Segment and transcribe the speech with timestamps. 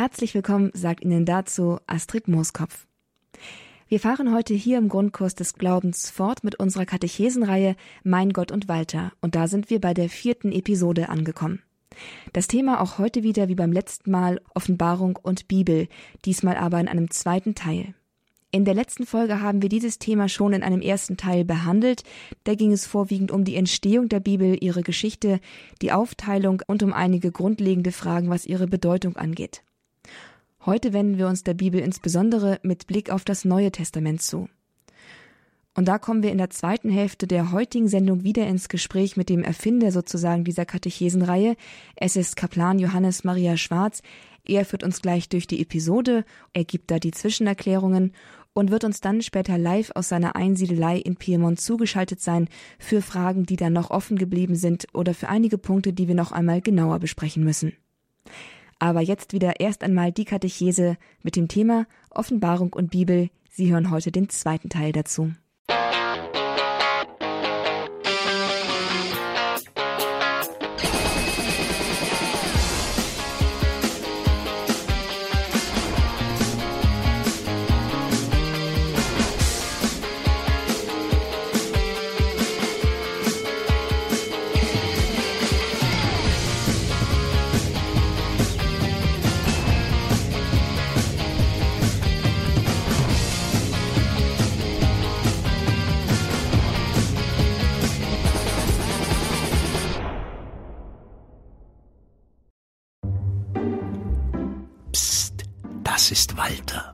[0.00, 2.86] Herzlich willkommen, sagt Ihnen dazu Astrid Mooskopf.
[3.86, 8.66] Wir fahren heute hier im Grundkurs des Glaubens fort mit unserer Katechesenreihe Mein Gott und
[8.66, 11.60] Walter und da sind wir bei der vierten Episode angekommen.
[12.32, 15.86] Das Thema auch heute wieder wie beim letzten Mal Offenbarung und Bibel,
[16.24, 17.92] diesmal aber in einem zweiten Teil.
[18.50, 22.04] In der letzten Folge haben wir dieses Thema schon in einem ersten Teil behandelt.
[22.44, 25.40] Da ging es vorwiegend um die Entstehung der Bibel, ihre Geschichte,
[25.82, 29.62] die Aufteilung und um einige grundlegende Fragen, was ihre Bedeutung angeht.
[30.66, 34.48] Heute wenden wir uns der Bibel insbesondere mit Blick auf das Neue Testament zu.
[35.74, 39.30] Und da kommen wir in der zweiten Hälfte der heutigen Sendung wieder ins Gespräch mit
[39.30, 41.56] dem Erfinder sozusagen dieser Katechesenreihe.
[41.96, 44.02] Es ist Kaplan Johannes Maria Schwarz.
[44.46, 48.12] Er führt uns gleich durch die Episode, er gibt da die Zwischenerklärungen
[48.52, 52.48] und wird uns dann später live aus seiner Einsiedelei in Piemont zugeschaltet sein
[52.78, 56.32] für Fragen, die dann noch offen geblieben sind oder für einige Punkte, die wir noch
[56.32, 57.72] einmal genauer besprechen müssen.
[58.80, 63.28] Aber jetzt wieder erst einmal die Katechese mit dem Thema Offenbarung und Bibel.
[63.50, 65.32] Sie hören heute den zweiten Teil dazu.
[106.10, 106.92] Ist Walter.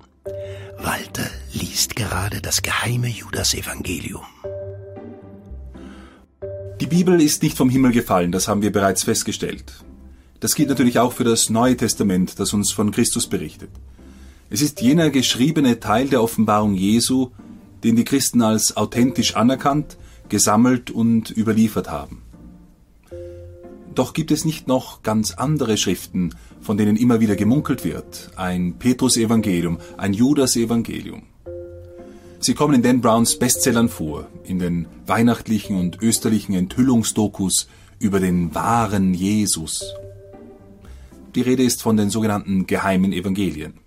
[0.78, 4.26] Walter liest gerade das geheime Judas-Evangelium.
[6.80, 9.72] Die Bibel ist nicht vom Himmel gefallen, das haben wir bereits festgestellt.
[10.40, 13.70] Das gilt natürlich auch für das Neue Testament, das uns von Christus berichtet.
[14.50, 17.30] Es ist jener geschriebene Teil der Offenbarung Jesu,
[17.82, 19.96] den die Christen als authentisch anerkannt,
[20.28, 22.20] gesammelt und überliefert haben.
[23.96, 28.74] Doch gibt es nicht noch ganz andere Schriften, von denen immer wieder gemunkelt wird, ein
[28.78, 31.22] Petrus-Evangelium, ein Judas-Evangelium.
[32.38, 37.68] Sie kommen in Dan Browns Bestsellern vor, in den weihnachtlichen und österlichen Enthüllungsdokus
[37.98, 39.94] über den wahren Jesus.
[41.34, 43.78] Die Rede ist von den sogenannten geheimen Evangelien.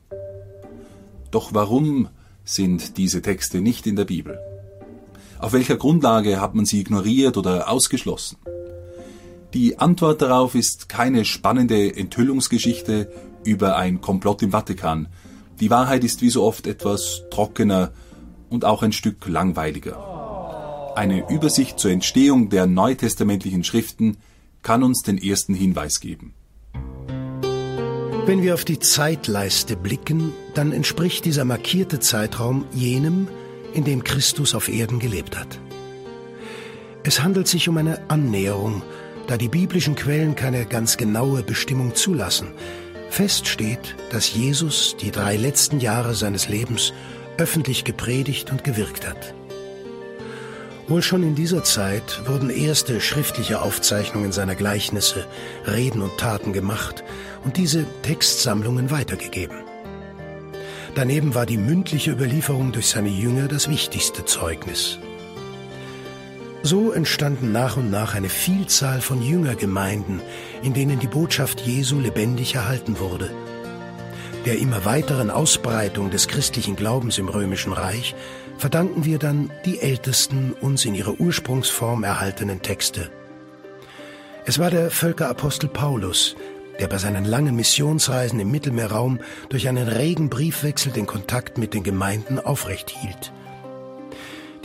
[1.29, 2.09] Doch warum
[2.43, 4.39] sind diese Texte nicht in der Bibel?
[5.37, 8.37] Auf welcher Grundlage hat man sie ignoriert oder ausgeschlossen?
[9.53, 13.11] Die Antwort darauf ist keine spannende Enthüllungsgeschichte
[13.43, 15.07] über ein Komplott im Vatikan.
[15.59, 17.91] Die Wahrheit ist wie so oft etwas trockener
[18.49, 20.93] und auch ein Stück langweiliger.
[20.95, 24.17] Eine Übersicht zur Entstehung der neutestamentlichen Schriften
[24.61, 26.33] kann uns den ersten Hinweis geben.
[28.25, 33.27] Wenn wir auf die Zeitleiste blicken, dann entspricht dieser markierte Zeitraum jenem,
[33.73, 35.59] in dem Christus auf Erden gelebt hat.
[37.03, 38.83] Es handelt sich um eine Annäherung
[39.29, 42.47] da die biblischen Quellen keine ganz genaue Bestimmung zulassen.
[43.11, 46.93] Fest steht, dass Jesus die drei letzten Jahre seines Lebens
[47.37, 49.35] öffentlich gepredigt und gewirkt hat.
[50.87, 55.27] Wohl schon in dieser Zeit wurden erste schriftliche Aufzeichnungen seiner Gleichnisse,
[55.67, 57.03] Reden und Taten gemacht
[57.45, 59.57] und diese Textsammlungen weitergegeben.
[60.95, 64.97] Daneben war die mündliche Überlieferung durch seine Jünger das wichtigste Zeugnis.
[66.61, 70.21] So entstanden nach und nach eine Vielzahl von Jüngergemeinden,
[70.61, 73.31] in denen die Botschaft Jesu lebendig erhalten wurde.
[74.45, 78.13] Der immer weiteren Ausbreitung des christlichen Glaubens im römischen Reich
[78.57, 83.09] verdanken wir dann die ältesten uns in ihrer Ursprungsform erhaltenen Texte.
[84.45, 86.35] Es war der Völkerapostel Paulus,
[86.79, 91.83] der bei seinen langen Missionsreisen im Mittelmeerraum durch einen regen Briefwechsel den Kontakt mit den
[91.83, 93.31] Gemeinden aufrecht hielt.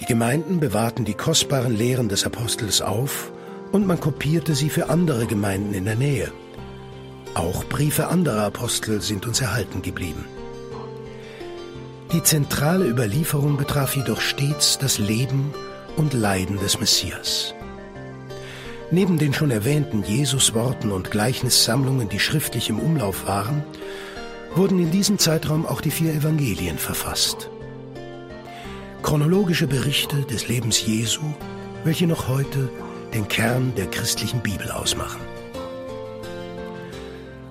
[0.01, 3.33] Die Gemeinden bewahrten die kostbaren Lehren des Apostels auf
[3.73, 6.33] und man kopierte sie für andere Gemeinden in der Nähe.
[7.35, 10.25] Auch Briefe anderer Apostel sind uns erhalten geblieben.
[12.13, 15.53] Die zentrale Überlieferung betraf jedoch stets das Leben
[15.97, 17.55] und Leiden des Messias.
[18.91, 23.65] Neben den schon erwähnten Jesusworten und Gleichnissammlungen, die schriftlich im Umlauf waren,
[24.55, 27.51] wurden in diesem Zeitraum auch die vier Evangelien verfasst.
[29.05, 31.21] Chronologische Berichte des Lebens Jesu,
[31.85, 32.71] welche noch heute
[33.13, 35.21] den Kern der christlichen Bibel ausmachen.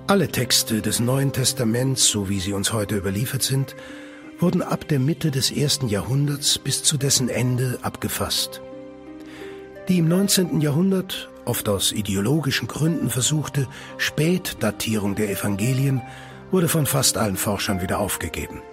[0.07, 3.75] Alle Texte des Neuen Testaments, so wie sie uns heute überliefert sind,
[4.39, 8.59] wurden ab der Mitte des ersten Jahrhunderts bis zu dessen Ende abgefasst.
[9.87, 10.59] Die im 19.
[10.59, 13.67] Jahrhundert, oft aus ideologischen Gründen versuchte
[13.99, 16.01] Spätdatierung der Evangelien
[16.49, 18.63] wurde von fast allen Forschern wieder aufgegeben.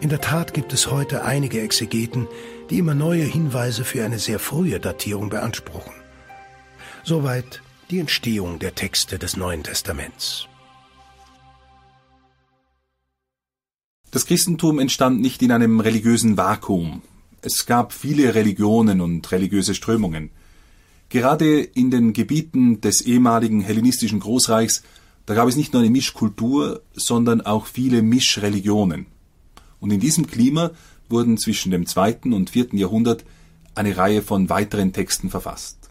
[0.00, 2.26] In der Tat gibt es heute einige Exegeten,
[2.70, 5.92] die immer neue Hinweise für eine sehr frühe Datierung beanspruchen.
[7.04, 7.60] Soweit
[7.90, 10.48] die Entstehung der Texte des Neuen Testaments.
[14.10, 17.02] Das Christentum entstand nicht in einem religiösen Vakuum.
[17.42, 20.30] Es gab viele Religionen und religiöse Strömungen.
[21.10, 24.82] Gerade in den Gebieten des ehemaligen hellenistischen Großreichs,
[25.26, 29.06] da gab es nicht nur eine Mischkultur, sondern auch viele Mischreligionen.
[29.80, 30.70] Und in diesem Klima
[31.08, 33.24] wurden zwischen dem zweiten und vierten Jahrhundert
[33.74, 35.90] eine Reihe von weiteren Texten verfasst.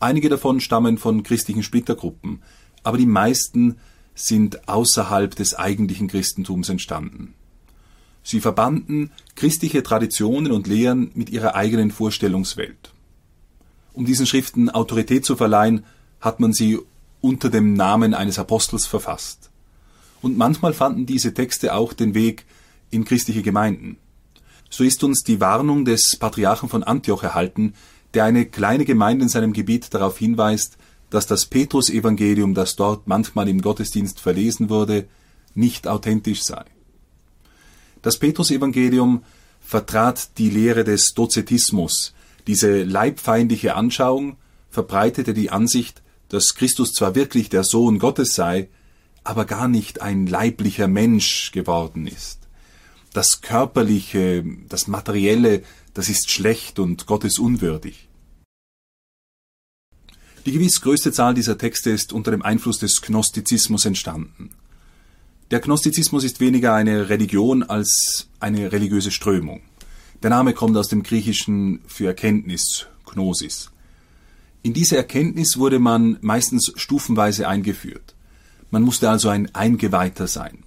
[0.00, 2.42] Einige davon stammen von christlichen Splittergruppen,
[2.82, 3.76] aber die meisten
[4.14, 7.34] sind außerhalb des eigentlichen Christentums entstanden.
[8.22, 12.92] Sie verbanden christliche Traditionen und Lehren mit ihrer eigenen Vorstellungswelt.
[13.92, 15.84] Um diesen Schriften Autorität zu verleihen,
[16.20, 16.78] hat man sie
[17.20, 19.50] unter dem Namen eines Apostels verfasst.
[20.22, 22.44] Und manchmal fanden diese Texte auch den Weg
[22.90, 23.98] in christliche Gemeinden.
[24.70, 27.74] So ist uns die Warnung des Patriarchen von Antioch erhalten,
[28.14, 30.78] der eine kleine Gemeinde in seinem Gebiet darauf hinweist,
[31.10, 35.06] dass das Petrusevangelium, das dort manchmal im Gottesdienst verlesen wurde,
[35.54, 36.64] nicht authentisch sei.
[38.02, 39.22] Das Petrusevangelium
[39.60, 42.14] vertrat die Lehre des Dozetismus.
[42.46, 44.36] Diese leibfeindliche Anschauung
[44.70, 48.68] verbreitete die Ansicht, dass Christus zwar wirklich der Sohn Gottes sei,
[49.24, 52.45] aber gar nicht ein leiblicher Mensch geworden ist.
[53.16, 55.62] Das Körperliche, das Materielle,
[55.94, 58.10] das ist schlecht und Gottes unwürdig.
[60.44, 64.50] Die gewiss größte Zahl dieser Texte ist unter dem Einfluss des Gnostizismus entstanden.
[65.50, 69.62] Der Gnostizismus ist weniger eine Religion als eine religiöse Strömung.
[70.22, 73.70] Der Name kommt aus dem Griechischen für Erkenntnis, Gnosis.
[74.60, 78.14] In diese Erkenntnis wurde man meistens stufenweise eingeführt.
[78.70, 80.65] Man musste also ein Eingeweihter sein.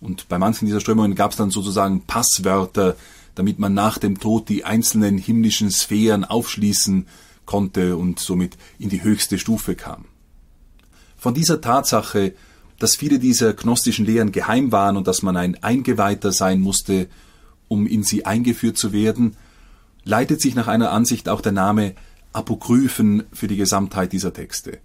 [0.00, 2.96] Und bei manchen dieser Strömungen gab es dann sozusagen Passwörter,
[3.34, 7.06] damit man nach dem Tod die einzelnen himmlischen Sphären aufschließen
[7.44, 10.06] konnte und somit in die höchste Stufe kam.
[11.16, 12.34] Von dieser Tatsache,
[12.78, 17.08] dass viele dieser gnostischen Lehren geheim waren und dass man ein Eingeweihter sein musste,
[17.68, 19.36] um in sie eingeführt zu werden,
[20.04, 21.94] leitet sich nach einer Ansicht auch der Name
[22.32, 24.78] Apokryphen für die Gesamtheit dieser Texte.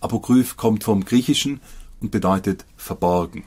[0.00, 1.60] Apokryph kommt vom Griechischen
[2.00, 3.44] und bedeutet verborgen.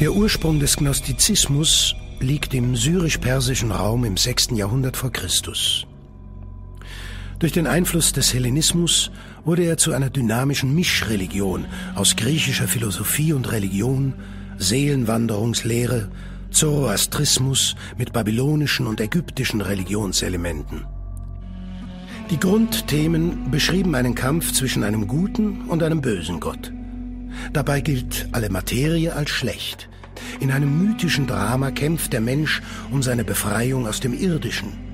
[0.00, 4.48] Der Ursprung des Gnostizismus liegt im syrisch-persischen Raum im 6.
[4.52, 5.86] Jahrhundert vor Christus.
[7.38, 9.10] Durch den Einfluss des Hellenismus
[9.44, 14.14] wurde er zu einer dynamischen Mischreligion aus griechischer Philosophie und Religion,
[14.58, 16.08] Seelenwanderungslehre,
[16.50, 20.84] Zoroastrismus mit babylonischen und ägyptischen Religionselementen.
[22.30, 26.72] Die Grundthemen beschrieben einen Kampf zwischen einem guten und einem bösen Gott.
[27.52, 29.88] Dabei gilt alle Materie als schlecht.
[30.40, 34.92] In einem mythischen Drama kämpft der Mensch um seine Befreiung aus dem Irdischen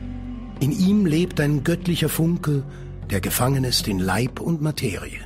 [0.60, 2.64] in ihm lebt ein göttlicher Funke,
[3.10, 5.20] der gefangen ist in Leib und Materie.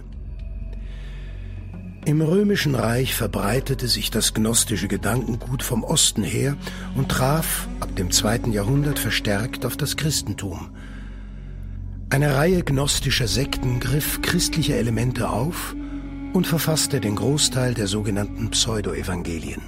[2.04, 6.56] Im römischen Reich verbreitete sich das gnostische Gedankengut vom Osten her
[6.96, 10.70] und traf ab dem zweiten Jahrhundert verstärkt auf das Christentum.
[12.10, 15.74] Eine Reihe gnostischer Sekten griff christliche Elemente auf
[16.32, 19.62] und verfasste den Großteil der sogenannten Pseudoevangelien.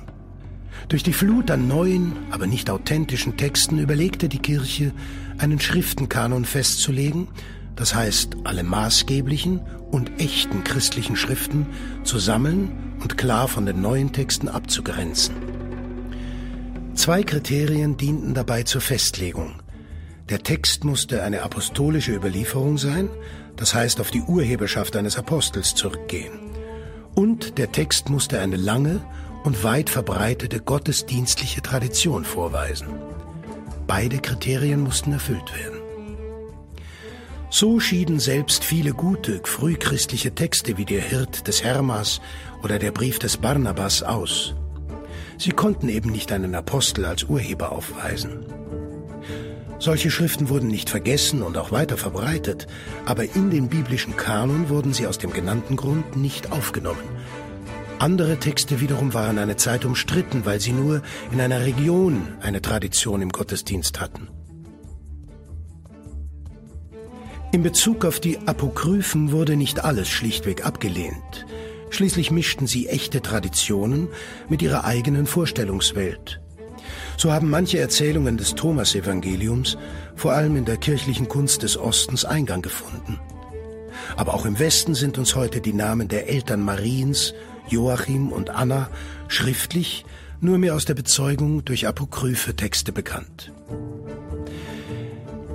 [0.88, 4.92] Durch die Flut an neuen, aber nicht authentischen Texten überlegte die Kirche,
[5.38, 7.28] einen Schriftenkanon festzulegen,
[7.76, 11.66] das heißt alle maßgeblichen und echten christlichen Schriften
[12.04, 15.35] zu sammeln und klar von den neuen Texten abzugrenzen.
[16.94, 19.54] Zwei Kriterien dienten dabei zur Festlegung.
[20.28, 23.09] Der Text musste eine apostolische Überlieferung sein,
[23.56, 26.43] das heißt auf die Urheberschaft eines Apostels zurückgehen.
[27.14, 29.00] Und der Text musste eine lange
[29.44, 32.88] und weit verbreitete gottesdienstliche Tradition vorweisen.
[33.87, 35.80] Beide Kriterien mussten erfüllt werden.
[37.50, 42.21] So schieden selbst viele gute frühchristliche Texte wie der Hirt des Hermas
[42.64, 44.54] oder der Brief des Barnabas aus.
[45.38, 48.47] Sie konnten eben nicht einen Apostel als Urheber aufweisen.
[49.85, 52.67] Solche Schriften wurden nicht vergessen und auch weiter verbreitet,
[53.05, 57.05] aber in den biblischen Kanon wurden sie aus dem genannten Grund nicht aufgenommen,
[57.99, 63.23] andere Texte wiederum waren eine Zeit umstritten, weil sie nur in einer Region eine Tradition
[63.23, 64.29] im Gottesdienst hatten.
[67.53, 71.47] In Bezug auf die Apokryphen wurde nicht alles schlichtweg abgelehnt.
[71.91, 74.09] Schließlich mischten sie echte Traditionen
[74.49, 76.41] mit ihrer eigenen Vorstellungswelt.
[77.16, 79.78] So haben manche Erzählungen des Thomasevangeliums
[80.16, 83.18] vor allem in der kirchlichen Kunst des Ostens Eingang gefunden.
[84.16, 87.35] Aber auch im Westen sind uns heute die Namen der Eltern Mariens
[87.68, 88.88] Joachim und Anna
[89.28, 90.04] schriftlich,
[90.40, 93.52] nur mir aus der Bezeugung durch apokryphe Texte bekannt.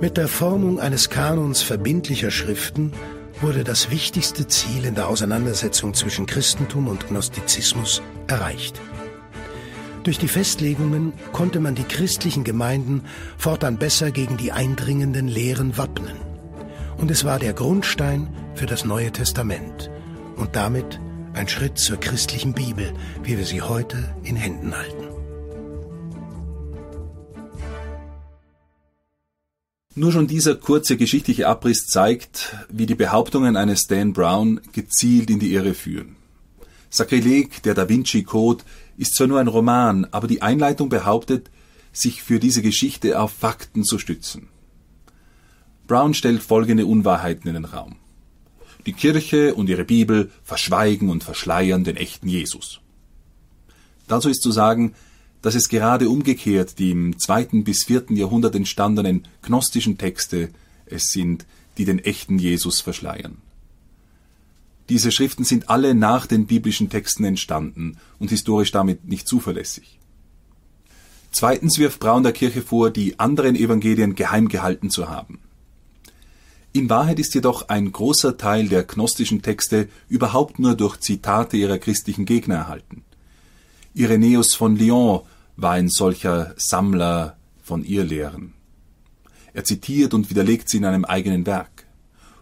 [0.00, 2.92] Mit der Formung eines Kanons verbindlicher Schriften
[3.40, 8.80] wurde das wichtigste Ziel in der Auseinandersetzung zwischen Christentum und Gnostizismus erreicht.
[10.02, 13.02] Durch die Festlegungen konnte man die christlichen Gemeinden
[13.36, 16.16] fortan besser gegen die eindringenden Lehren wappnen.
[16.96, 19.90] Und es war der Grundstein für das Neue Testament
[20.36, 20.98] und damit
[21.34, 22.92] ein Schritt zur christlichen Bibel,
[23.22, 25.08] wie wir sie heute in Händen halten.
[29.94, 35.40] Nur schon dieser kurze geschichtliche Abriss zeigt, wie die Behauptungen eines Dan Brown gezielt in
[35.40, 36.16] die Irre führen.
[36.88, 38.64] Sakrileg, der Da Vinci Code,
[39.00, 41.50] ist zwar nur ein Roman, aber die Einleitung behauptet,
[41.90, 44.48] sich für diese Geschichte auf Fakten zu stützen.
[45.86, 47.96] Brown stellt folgende Unwahrheiten in den Raum.
[48.84, 52.80] Die Kirche und ihre Bibel verschweigen und verschleiern den echten Jesus.
[54.06, 54.94] Dazu ist zu sagen,
[55.40, 60.50] dass es gerade umgekehrt die im zweiten bis vierten Jahrhundert entstandenen gnostischen Texte
[60.84, 61.46] es sind,
[61.78, 63.38] die den echten Jesus verschleiern.
[64.90, 70.00] Diese Schriften sind alle nach den biblischen Texten entstanden und historisch damit nicht zuverlässig.
[71.30, 75.38] Zweitens wirft Braun der Kirche vor, die anderen Evangelien geheim gehalten zu haben.
[76.72, 81.78] In Wahrheit ist jedoch ein großer Teil der gnostischen Texte überhaupt nur durch Zitate ihrer
[81.78, 83.04] christlichen Gegner erhalten.
[83.94, 85.20] Irenäus von Lyon
[85.56, 88.54] war ein solcher Sammler von Irrlehren.
[89.52, 91.86] Er zitiert und widerlegt sie in einem eigenen Werk.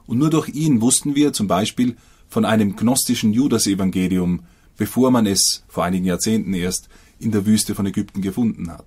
[0.07, 1.97] Und nur durch ihn wussten wir zum Beispiel
[2.29, 4.45] von einem gnostischen Judasevangelium,
[4.77, 8.87] bevor man es vor einigen Jahrzehnten erst in der Wüste von Ägypten gefunden hat.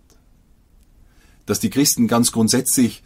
[1.45, 3.03] Dass die Christen ganz grundsätzlich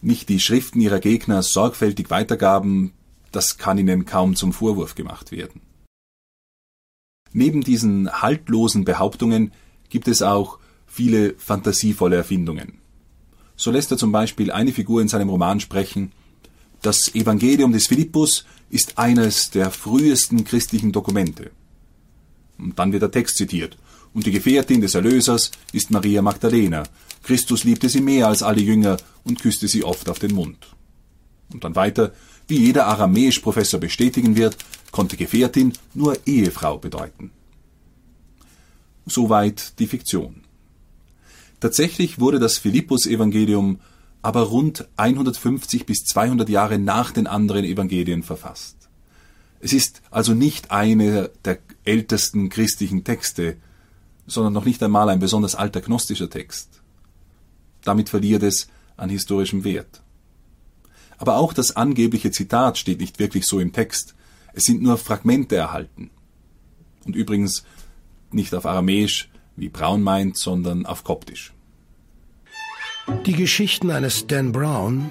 [0.00, 2.92] nicht die Schriften ihrer Gegner sorgfältig weitergaben,
[3.32, 5.60] das kann ihnen kaum zum Vorwurf gemacht werden.
[7.32, 9.52] Neben diesen haltlosen Behauptungen
[9.88, 12.78] gibt es auch viele fantasievolle Erfindungen.
[13.56, 16.12] So lässt er zum Beispiel eine Figur in seinem Roman sprechen,
[16.84, 21.50] das Evangelium des Philippus ist eines der frühesten christlichen Dokumente.
[22.58, 23.78] Und dann wird der Text zitiert.
[24.12, 26.84] Und die Gefährtin des Erlösers ist Maria Magdalena.
[27.22, 30.58] Christus liebte sie mehr als alle Jünger und küsste sie oft auf den Mund.
[31.52, 32.12] Und dann weiter,
[32.48, 34.56] wie jeder Aramäisch-Professor bestätigen wird,
[34.90, 37.30] konnte Gefährtin nur Ehefrau bedeuten.
[39.06, 40.42] Soweit die Fiktion.
[41.60, 43.80] Tatsächlich wurde das Philippus-Evangelium
[44.24, 48.88] aber rund 150 bis 200 Jahre nach den anderen Evangelien verfasst.
[49.60, 53.58] Es ist also nicht eine der ältesten christlichen Texte,
[54.26, 56.80] sondern noch nicht einmal ein besonders alter gnostischer Text.
[57.82, 60.00] Damit verliert es an historischem Wert.
[61.18, 64.14] Aber auch das angebliche Zitat steht nicht wirklich so im Text.
[64.54, 66.08] Es sind nur Fragmente erhalten.
[67.04, 67.64] Und übrigens
[68.30, 71.53] nicht auf Aramäisch, wie Braun meint, sondern auf Koptisch.
[73.26, 75.10] Die Geschichten eines Dan Brown,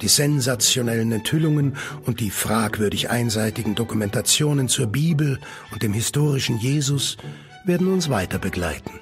[0.00, 5.38] die sensationellen Enthüllungen und die fragwürdig einseitigen Dokumentationen zur Bibel
[5.70, 7.16] und dem historischen Jesus
[7.64, 9.00] werden uns weiter begleiten.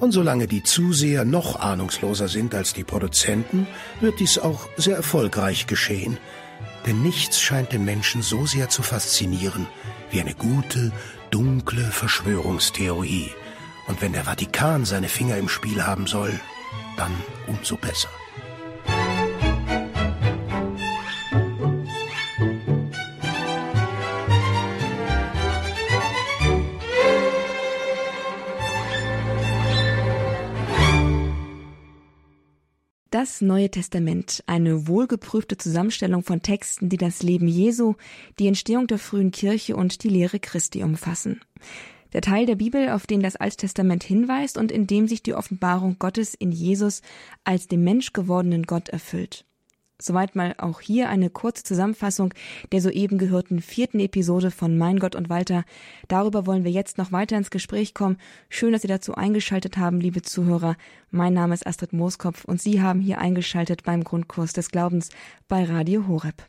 [0.00, 3.66] Und solange die Zuseher noch ahnungsloser sind als die Produzenten,
[4.00, 6.18] wird dies auch sehr erfolgreich geschehen.
[6.86, 9.66] Denn nichts scheint den Menschen so sehr zu faszinieren
[10.10, 10.92] wie eine gute,
[11.30, 13.30] dunkle Verschwörungstheorie.
[13.88, 16.38] Und wenn der Vatikan seine Finger im Spiel haben soll,
[16.96, 17.12] dann
[17.46, 18.08] umso besser.
[33.10, 37.94] Das Neue Testament, eine wohlgeprüfte Zusammenstellung von Texten, die das Leben Jesu,
[38.38, 41.40] die Entstehung der frühen Kirche und die Lehre Christi umfassen.
[42.16, 45.34] Der Teil der Bibel, auf den das Alte Testament hinweist und in dem sich die
[45.34, 47.02] Offenbarung Gottes in Jesus
[47.44, 49.44] als dem Mensch gewordenen Gott erfüllt.
[50.00, 52.32] Soweit mal auch hier eine kurze Zusammenfassung
[52.72, 55.66] der soeben gehörten vierten Episode von Mein Gott und Walter.
[56.08, 58.16] Darüber wollen wir jetzt noch weiter ins Gespräch kommen.
[58.48, 60.78] Schön, dass Sie dazu eingeschaltet haben, liebe Zuhörer.
[61.10, 65.10] Mein Name ist Astrid Mooskopf und Sie haben hier eingeschaltet beim Grundkurs des Glaubens
[65.48, 66.42] bei Radio Horeb.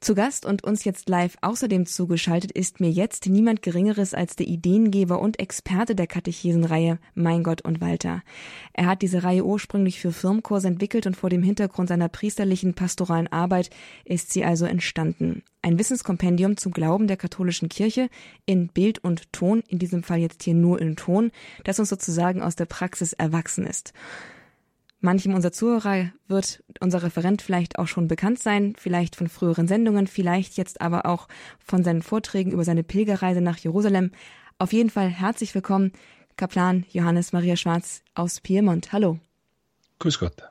[0.00, 4.46] Zu Gast und uns jetzt live außerdem zugeschaltet ist mir jetzt niemand Geringeres als der
[4.46, 8.22] Ideengeber und Experte der Katechesenreihe Mein Gott und Walter.
[8.72, 13.26] Er hat diese Reihe ursprünglich für Firmenkurse entwickelt und vor dem Hintergrund seiner priesterlichen pastoralen
[13.26, 13.70] Arbeit
[14.04, 15.42] ist sie also entstanden.
[15.62, 18.08] Ein Wissenskompendium zum Glauben der katholischen Kirche
[18.46, 21.32] in Bild und Ton, in diesem Fall jetzt hier nur in Ton,
[21.64, 23.92] das uns sozusagen aus der Praxis erwachsen ist.
[25.00, 30.08] Manchem unserer Zuhörer wird unser Referent vielleicht auch schon bekannt sein, vielleicht von früheren Sendungen,
[30.08, 31.28] vielleicht jetzt aber auch
[31.64, 34.10] von seinen Vorträgen über seine Pilgerreise nach Jerusalem.
[34.58, 35.92] Auf jeden Fall herzlich willkommen,
[36.36, 38.92] Kaplan Johannes Maria Schwarz aus Piemont.
[38.92, 39.20] Hallo.
[40.00, 40.42] Grüß Gott.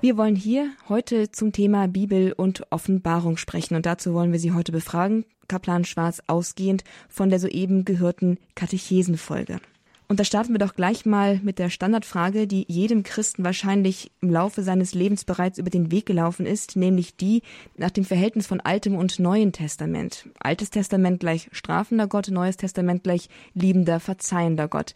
[0.00, 4.52] Wir wollen hier heute zum Thema Bibel und Offenbarung sprechen und dazu wollen wir Sie
[4.52, 9.60] heute befragen, Kaplan Schwarz ausgehend von der soeben gehörten Katechesenfolge.
[10.08, 14.30] Und da starten wir doch gleich mal mit der Standardfrage, die jedem Christen wahrscheinlich im
[14.30, 17.42] Laufe seines Lebens bereits über den Weg gelaufen ist, nämlich die
[17.76, 20.28] nach dem Verhältnis von Altem und Neuen Testament.
[20.38, 24.94] Altes Testament gleich strafender Gott, Neues Testament gleich liebender, verzeihender Gott.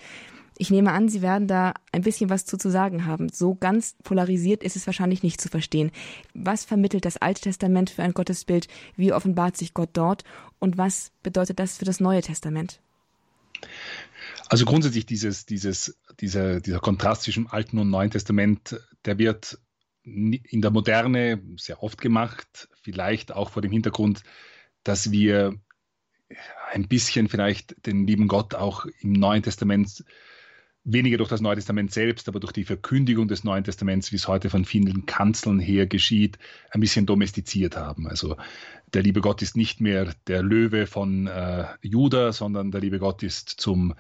[0.59, 3.31] Ich nehme an, Sie werden da ein bisschen was zu, zu sagen haben.
[3.31, 5.91] So ganz polarisiert ist es wahrscheinlich nicht zu verstehen.
[6.35, 8.69] Was vermittelt das Alte Testament für ein Gottesbild?
[8.95, 10.23] Wie offenbart sich Gott dort?
[10.59, 12.81] Und was bedeutet das für das Neue Testament?
[14.49, 19.59] Also grundsätzlich dieses, dieses, dieser, dieser Kontrast zwischen Alten und Neuen Testament, der wird
[20.03, 24.23] in der Moderne sehr oft gemacht, vielleicht auch vor dem Hintergrund,
[24.83, 25.55] dass wir
[26.73, 30.05] ein bisschen vielleicht den lieben Gott auch im Neuen Testament
[30.85, 34.29] weniger durch das Neue Testament selbst, aber durch die Verkündigung des Neuen Testaments, wie es
[34.29, 36.39] heute von vielen Kanzeln her geschieht,
[36.71, 38.07] ein bisschen domestiziert haben.
[38.07, 38.37] Also
[38.95, 43.23] der liebe Gott ist nicht mehr der Löwe von äh, Juda, sondern der liebe Gott
[43.23, 43.95] ist zum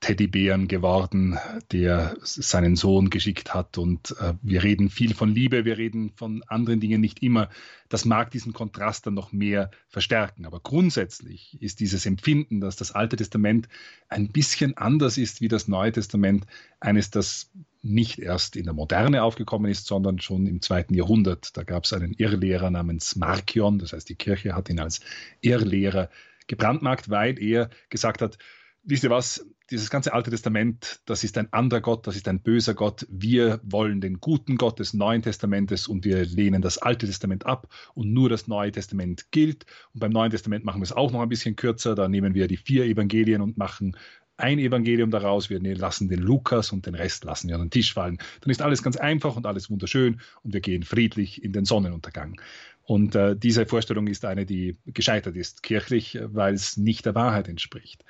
[0.00, 1.38] Teddybären geworden,
[1.72, 3.78] der seinen Sohn geschickt hat.
[3.78, 7.48] Und äh, wir reden viel von Liebe, wir reden von anderen Dingen nicht immer.
[7.88, 10.46] Das mag diesen Kontrast dann noch mehr verstärken.
[10.46, 13.68] Aber grundsätzlich ist dieses Empfinden, dass das Alte Testament
[14.08, 16.46] ein bisschen anders ist wie das Neue Testament,
[16.80, 17.50] eines, das
[17.82, 21.56] nicht erst in der Moderne aufgekommen ist, sondern schon im zweiten Jahrhundert.
[21.56, 25.00] Da gab es einen Irrlehrer namens Markion, das heißt, die Kirche hat ihn als
[25.40, 26.10] Irrlehrer
[26.46, 28.38] gebrandmarkt, weil er gesagt hat,
[28.84, 32.40] wisst ihr was, dieses ganze Alte Testament, das ist ein anderer Gott, das ist ein
[32.40, 33.06] böser Gott.
[33.08, 37.68] Wir wollen den guten Gott des Neuen Testamentes und wir lehnen das Alte Testament ab
[37.94, 39.64] und nur das Neue Testament gilt.
[39.94, 41.94] Und beim Neuen Testament machen wir es auch noch ein bisschen kürzer.
[41.94, 43.96] Da nehmen wir die vier Evangelien und machen
[44.36, 47.94] ein Evangelium daraus, wir lassen den Lukas und den Rest lassen wir an den Tisch
[47.94, 48.18] fallen.
[48.40, 52.40] Dann ist alles ganz einfach und alles wunderschön und wir gehen friedlich in den Sonnenuntergang.
[52.82, 57.48] Und äh, diese Vorstellung ist eine, die gescheitert ist kirchlich, weil es nicht der Wahrheit
[57.48, 58.04] entspricht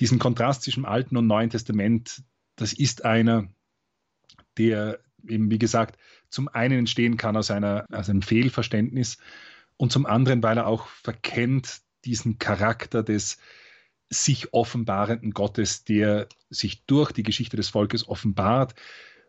[0.00, 2.22] diesen Kontrast zwischen Alten und Neuen Testament,
[2.56, 3.48] das ist einer,
[4.58, 9.18] der eben, wie gesagt, zum einen entstehen kann aus, einer, aus einem Fehlverständnis
[9.76, 13.38] und zum anderen, weil er auch verkennt diesen Charakter des
[14.08, 18.74] sich offenbarenden Gottes, der sich durch die Geschichte des Volkes offenbart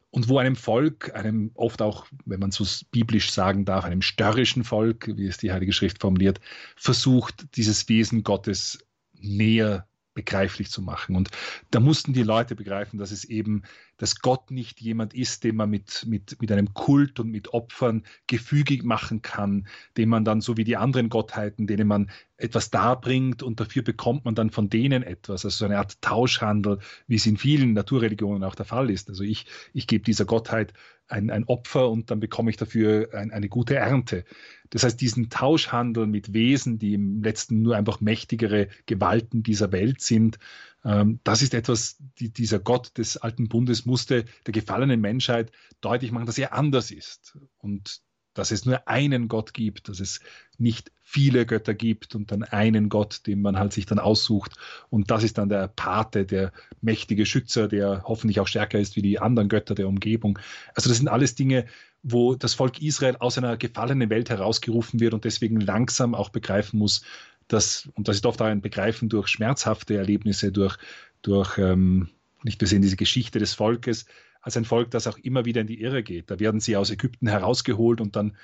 [0.09, 4.63] und wo einem Volk, einem oft auch, wenn man so biblisch sagen darf, einem störrischen
[4.63, 6.39] Volk, wie es die Heilige Schrift formuliert,
[6.75, 8.79] versucht, dieses Wesen Gottes
[9.13, 11.15] näher begreiflich zu machen.
[11.15, 11.29] Und
[11.71, 13.63] da mussten die Leute begreifen, dass es eben,
[13.97, 18.03] dass Gott nicht jemand ist, den man mit, mit, mit einem Kult und mit Opfern
[18.27, 23.43] gefügig machen kann, den man dann so wie die anderen Gottheiten, denen man etwas darbringt
[23.43, 25.45] und dafür bekommt man dann von denen etwas.
[25.45, 29.09] Also so eine Art Tauschhandel, wie es in vielen Naturreligionen auch der Fall ist.
[29.09, 30.73] Also ich, ich gebe dieser Gottheit
[31.07, 34.25] ein, ein Opfer und dann bekomme ich dafür ein, eine gute Ernte.
[34.69, 40.01] Das heißt, diesen Tauschhandel mit Wesen, die im letzten nur einfach mächtigere Gewalten dieser Welt
[40.01, 40.39] sind,
[40.83, 46.25] das ist etwas, die, dieser Gott des alten Bundes musste der gefallenen Menschheit deutlich machen,
[46.25, 47.37] dass er anders ist.
[47.57, 48.01] Und
[48.33, 50.19] dass es nur einen Gott gibt, dass es
[50.57, 54.53] nicht viele Götter gibt und dann einen Gott, den man halt sich dann aussucht.
[54.89, 59.01] Und das ist dann der Pate, der mächtige Schützer, der hoffentlich auch stärker ist wie
[59.01, 60.39] die anderen Götter der Umgebung.
[60.73, 61.65] Also das sind alles Dinge,
[62.01, 66.79] wo das Volk Israel aus einer gefallenen Welt herausgerufen wird und deswegen langsam auch begreifen
[66.79, 67.03] muss,
[67.53, 70.77] dass, und das ist oft auch ein Begreifen durch schmerzhafte Erlebnisse, durch,
[71.21, 72.09] durch ähm,
[72.43, 74.05] nicht wir sehen diese Geschichte des Volkes,
[74.41, 76.29] als ein Volk, das auch immer wieder in die Irre geht.
[76.29, 78.37] Da werden sie aus Ägypten herausgeholt und dann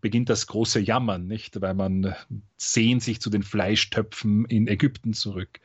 [0.00, 1.60] beginnt das große Jammern, nicht?
[1.60, 2.14] Weil man
[2.56, 5.60] sehnt sich zu den Fleischtöpfen in Ägypten zurück.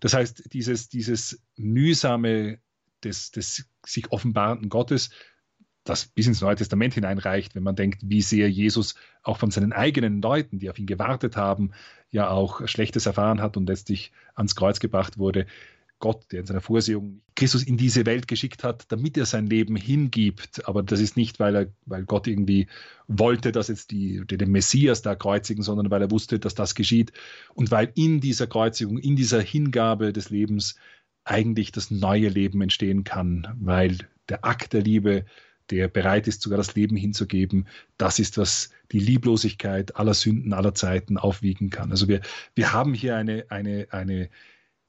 [0.00, 2.58] Das heißt, dieses, dieses mühsame
[3.02, 5.10] des, des sich offenbarenden Gottes,
[5.88, 9.72] das bis ins Neue Testament hineinreicht, wenn man denkt, wie sehr Jesus auch von seinen
[9.72, 11.72] eigenen Leuten, die auf ihn gewartet haben,
[12.10, 15.46] ja auch Schlechtes erfahren hat und letztlich ans Kreuz gebracht wurde,
[16.00, 19.74] Gott, der in seiner Vorsehung Christus in diese Welt geschickt hat, damit er sein Leben
[19.74, 20.66] hingibt.
[20.68, 22.68] Aber das ist nicht, weil, er, weil Gott irgendwie
[23.08, 27.12] wollte, dass jetzt die, den Messias da kreuzigen, sondern weil er wusste, dass das geschieht.
[27.54, 30.76] Und weil in dieser Kreuzigung, in dieser Hingabe des Lebens
[31.24, 33.98] eigentlich das neue Leben entstehen kann, weil
[34.28, 35.24] der Akt der Liebe,
[35.70, 40.74] der bereit ist, sogar das Leben hinzugeben, das ist, was die Lieblosigkeit aller Sünden aller
[40.74, 41.90] Zeiten aufwiegen kann.
[41.90, 42.20] Also wir,
[42.54, 44.30] wir haben hier eine, eine, eine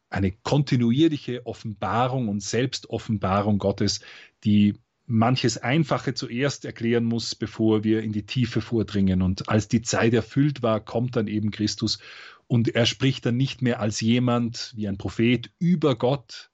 [0.10, 4.02] eine kontinuierliche Offenbarung und Selbstoffenbarung Gottes,
[4.44, 9.22] die manches Einfache zuerst erklären muss, bevor wir in die Tiefe vordringen.
[9.22, 12.00] Und als die Zeit erfüllt war, kommt dann eben Christus
[12.48, 16.52] und er spricht dann nicht mehr als jemand, wie ein Prophet, über Gott,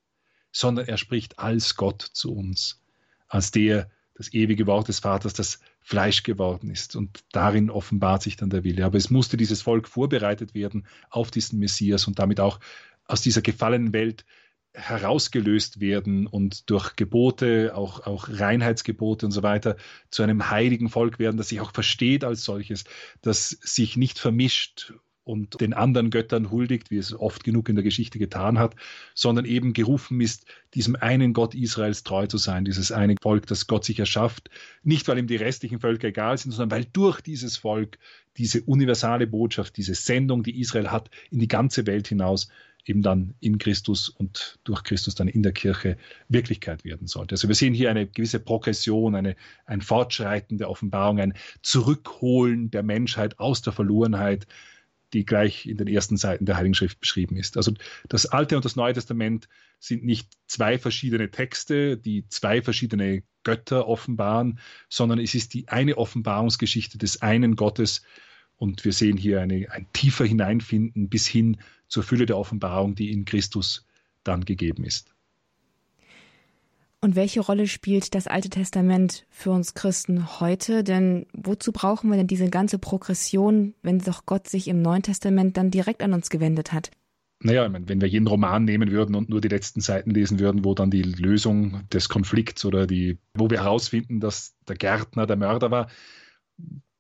[0.52, 2.82] sondern er spricht als Gott zu uns,
[3.28, 6.96] als der, das ewige Wort des Vaters, das Fleisch geworden ist.
[6.96, 8.86] Und darin offenbart sich dann der Wille.
[8.86, 12.60] Aber es musste dieses Volk vorbereitet werden auf diesen Messias und damit auch
[13.06, 14.26] aus dieser gefallenen Welt
[14.74, 19.78] herausgelöst werden und durch Gebote, auch, auch Reinheitsgebote und so weiter,
[20.10, 22.84] zu einem heiligen Volk werden, das sich auch versteht als solches,
[23.22, 24.94] das sich nicht vermischt
[25.26, 28.76] und den anderen Göttern huldigt, wie es oft genug in der Geschichte getan hat,
[29.16, 33.66] sondern eben gerufen ist, diesem einen Gott Israels treu zu sein, dieses eine Volk, das
[33.68, 34.50] Gott sich erschafft,
[34.84, 37.98] nicht weil ihm die restlichen Völker egal sind, sondern weil durch dieses Volk
[38.38, 42.50] diese universale Botschaft, diese Sendung, die Israel hat, in die ganze Welt hinaus
[42.86, 45.98] eben dann in Christus und durch Christus dann in der Kirche
[46.30, 47.34] Wirklichkeit werden sollte.
[47.34, 49.36] Also wir sehen hier eine gewisse Progression, eine,
[49.66, 51.34] ein Fortschreiten der Offenbarung, ein
[51.64, 54.46] Zurückholen der Menschheit aus der Verlorenheit,
[55.16, 57.58] die gleich in den ersten Seiten der Heiligen Schrift beschrieben ist.
[57.58, 57.74] Also
[58.10, 59.48] das Alte und das Neue Testament
[59.80, 65.98] sind nicht zwei verschiedene Texte, die zwei verschiedene Götter offenbaren, sondern es ist die eine
[65.98, 68.04] Offenbarungsgeschichte des einen Gottes,
[68.58, 73.12] und wir sehen hier eine, ein tiefer Hineinfinden bis hin zur Fülle der Offenbarung, die
[73.12, 73.86] in Christus
[74.24, 75.15] dann gegeben ist.
[77.06, 80.84] Und welche Rolle spielt das Alte Testament für uns Christen heute?
[80.84, 85.56] Denn wozu brauchen wir denn diese ganze Progression, wenn doch Gott sich im Neuen Testament
[85.56, 86.90] dann direkt an uns gewendet hat?
[87.44, 90.74] Naja, wenn wir jeden Roman nehmen würden und nur die letzten Seiten lesen würden, wo
[90.74, 95.70] dann die Lösung des Konflikts oder die, wo wir herausfinden, dass der Gärtner der Mörder
[95.70, 95.90] war,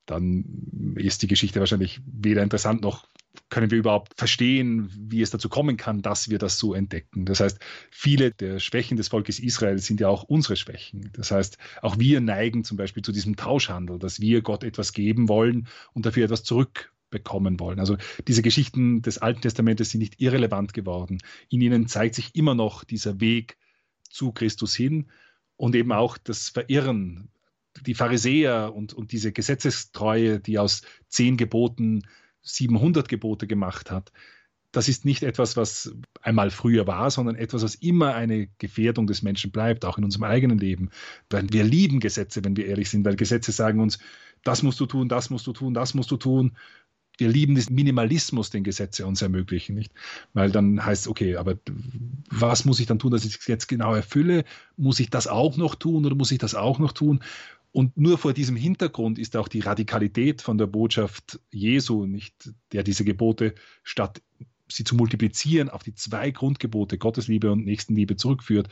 [0.05, 3.07] dann ist die Geschichte wahrscheinlich weder interessant noch
[3.49, 7.25] können wir überhaupt verstehen, wie es dazu kommen kann, dass wir das so entdecken.
[7.25, 7.59] Das heißt,
[7.91, 11.11] viele der Schwächen des Volkes Israel sind ja auch unsere Schwächen.
[11.13, 15.29] Das heißt, auch wir neigen zum Beispiel zu diesem Tauschhandel, dass wir Gott etwas geben
[15.29, 17.79] wollen und dafür etwas zurückbekommen wollen.
[17.79, 21.19] Also diese Geschichten des Alten Testamentes sind nicht irrelevant geworden.
[21.49, 23.57] In ihnen zeigt sich immer noch dieser Weg
[24.09, 25.11] zu Christus hin
[25.55, 27.29] und eben auch das Verirren
[27.81, 32.03] die Pharisäer und, und diese Gesetzestreue, die aus zehn Geboten
[32.45, 34.11] 700 Gebote gemacht hat,
[34.75, 39.21] das ist nicht etwas, was einmal früher war, sondern etwas, was immer eine Gefährdung des
[39.21, 40.89] Menschen bleibt, auch in unserem eigenen Leben.
[41.29, 43.99] Weil wir lieben Gesetze, wenn wir ehrlich sind, weil Gesetze sagen uns,
[44.43, 46.57] das musst du tun, das musst du tun, das musst du tun.
[47.17, 49.93] Wir lieben den Minimalismus, den Gesetze uns ermöglichen, nicht?
[50.33, 51.57] Weil dann heißt, okay, aber
[52.29, 54.43] was muss ich dann tun, dass ich es jetzt genau erfülle?
[54.75, 57.21] Muss ich das auch noch tun oder muss ich das auch noch tun?
[57.75, 62.83] Und nur vor diesem Hintergrund ist auch die Radikalität von der Botschaft Jesu, nicht der
[62.83, 64.21] diese Gebote statt
[64.69, 68.69] sie zu multiplizieren auf die zwei Grundgebote Gottesliebe und Nächstenliebe zurückführt.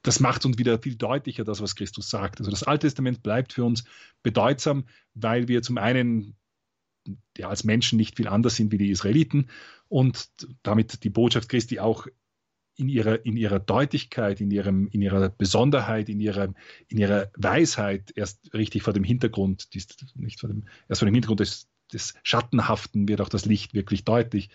[0.00, 2.38] Das macht uns wieder viel deutlicher, das, was Christus sagt.
[2.38, 3.84] Also das Alte Testament bleibt für uns
[4.22, 6.38] bedeutsam, weil wir zum einen
[7.36, 9.50] ja, als Menschen nicht viel anders sind wie die Israeliten
[9.88, 10.30] und
[10.62, 12.06] damit die Botschaft Christi auch
[12.80, 16.52] in ihrer, in ihrer Deutlichkeit, in, ihrem, in ihrer Besonderheit, in ihrer,
[16.88, 21.14] in ihrer Weisheit erst richtig vor dem Hintergrund, dies, nicht vor dem, erst vor dem
[21.14, 24.48] Hintergrund des, des Schattenhaften wird auch das Licht wirklich deutlich.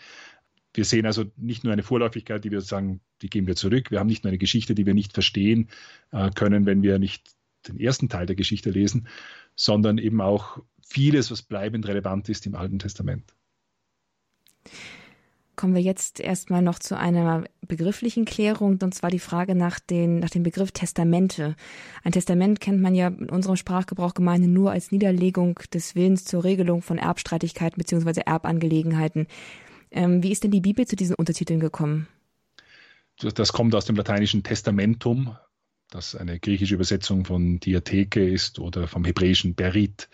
[0.73, 3.91] Wir sehen also nicht nur eine Vorläufigkeit, die wir sagen, die geben wir zurück.
[3.91, 5.69] Wir haben nicht nur eine Geschichte, die wir nicht verstehen
[6.11, 7.31] äh, können, wenn wir nicht
[7.67, 9.07] den ersten Teil der Geschichte lesen,
[9.55, 13.33] sondern eben auch vieles, was bleibend relevant ist im Alten Testament.
[15.55, 20.19] Kommen wir jetzt erstmal noch zu einer begrifflichen Klärung, und zwar die Frage nach, den,
[20.19, 21.55] nach dem Begriff Testamente.
[22.03, 26.43] Ein Testament kennt man ja in unserem Sprachgebrauch gemeinhin nur als Niederlegung des Willens zur
[26.43, 28.21] Regelung von Erbstreitigkeiten bzw.
[28.25, 29.27] Erbangelegenheiten.
[29.91, 32.07] Ähm, wie ist denn die Bibel zu diesen Untertiteln gekommen?
[33.17, 35.37] Das kommt aus dem lateinischen Testamentum,
[35.89, 40.09] das eine griechische Übersetzung von Diatheke ist oder vom hebräischen Berit,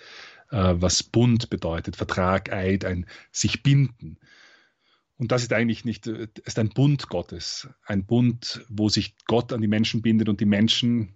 [0.52, 4.20] äh, was Bund bedeutet, Vertrag, Eid, ein sich binden.
[5.22, 7.70] Und das ist eigentlich nicht, äh, ist ein Bund Gottes.
[7.86, 11.14] Ein Bund, wo sich Gott an die Menschen bindet und die Menschen,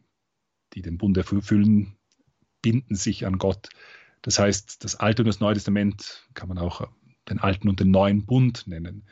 [0.74, 1.96] die den Bund erfüllen,
[2.62, 3.70] binden sich an Gott.
[4.22, 6.88] Das heißt, das Alte und das Neue Testament kann man auch
[7.28, 9.08] den alten und den neuen Bund nennen.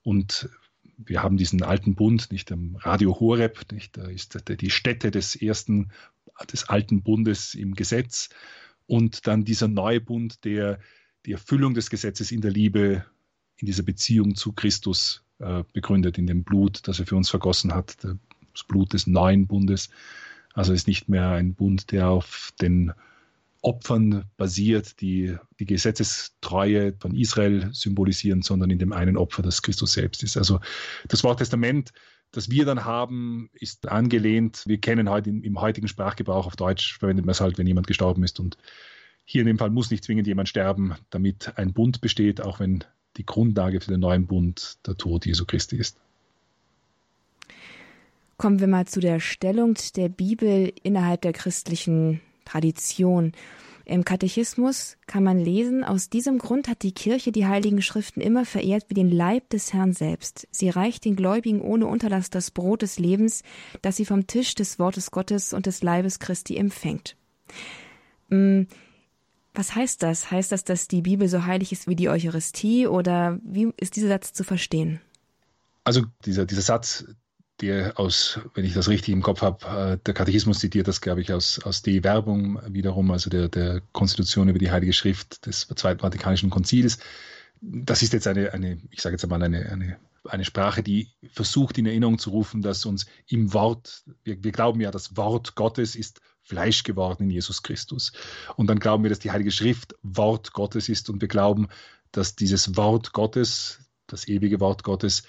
[0.00, 0.48] Und
[0.96, 5.36] wir haben diesen alten Bund, nicht am Radio Horeb, nicht, da ist die Stätte des
[5.36, 5.92] ersten,
[6.50, 8.30] des alten Bundes im Gesetz
[8.86, 10.80] und dann dieser neue Bund, der
[11.26, 13.04] die Erfüllung des Gesetzes in der Liebe
[13.60, 17.74] in dieser Beziehung zu Christus äh, begründet, in dem Blut, das er für uns vergossen
[17.74, 19.90] hat, das Blut des neuen Bundes.
[20.54, 22.92] Also ist nicht mehr ein Bund, der auf den
[23.62, 29.92] Opfern basiert, die die Gesetzestreue von Israel symbolisieren, sondern in dem einen Opfer, das Christus
[29.92, 30.36] selbst ist.
[30.36, 30.60] Also
[31.08, 31.92] das Wort Testament
[32.32, 34.62] das wir dann haben, ist angelehnt.
[34.66, 37.86] Wir kennen heute im, im heutigen Sprachgebrauch auf Deutsch, verwendet man es halt, wenn jemand
[37.86, 38.38] gestorben ist.
[38.38, 38.56] Und
[39.24, 42.84] hier in dem Fall muss nicht zwingend jemand sterben, damit ein Bund besteht, auch wenn
[43.20, 45.98] die Grundlage für den neuen Bund der Tod Jesu Christi ist.
[48.38, 53.32] Kommen wir mal zu der Stellung der Bibel innerhalb der christlichen Tradition.
[53.84, 58.46] Im Katechismus kann man lesen, aus diesem Grund hat die Kirche die heiligen Schriften immer
[58.46, 60.48] verehrt wie den Leib des Herrn selbst.
[60.50, 63.42] Sie reicht den Gläubigen ohne Unterlass das Brot des Lebens,
[63.82, 67.16] das sie vom Tisch des Wortes Gottes und des Leibes Christi empfängt.
[68.30, 68.62] Mm,
[69.60, 70.30] was heißt das?
[70.30, 74.08] Heißt das, dass die Bibel so heilig ist wie die Eucharistie oder wie ist dieser
[74.08, 75.02] Satz zu verstehen?
[75.84, 77.04] Also dieser, dieser Satz,
[77.60, 81.20] der aus, wenn ich das richtig im Kopf habe, äh, der Katechismus zitiert das, glaube
[81.20, 85.68] ich, aus, aus De Verbum wiederum, also der, der Konstitution über die Heilige Schrift des
[85.68, 86.98] Zweiten Vatikanischen Konzils.
[87.60, 91.78] Das ist jetzt eine, eine ich sage jetzt einmal, eine, eine, eine Sprache, die versucht
[91.78, 95.96] in Erinnerung zu rufen, dass uns im Wort, wir, wir glauben ja, das Wort Gottes
[95.96, 98.12] ist Fleisch geworden in Jesus Christus.
[98.56, 101.68] Und dann glauben wir, dass die Heilige Schrift Wort Gottes ist und wir glauben,
[102.12, 105.22] dass dieses Wort Gottes, das ewige Wort Gottes,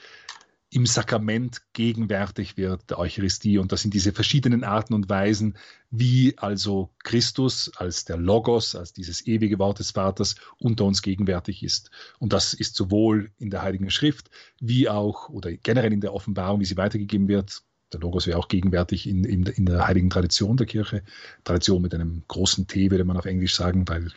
[0.74, 3.58] im Sakrament gegenwärtig wird, der Eucharistie.
[3.58, 5.58] Und das sind diese verschiedenen Arten und Weisen,
[5.90, 11.62] wie also Christus als der Logos, als dieses ewige Wort des Vaters unter uns gegenwärtig
[11.62, 11.92] ist.
[12.20, 14.32] Und das ist sowohl in der Heiligen Schrift,
[14.62, 17.64] wie auch oder generell in der Offenbarung, wie sie weitergegeben wird.
[17.92, 21.04] Der Logos wäre auch gegenwärtig in, in, in der heiligen Tradition der Kirche.
[21.44, 24.10] Tradition mit einem großen T, würde man auf Englisch sagen, weil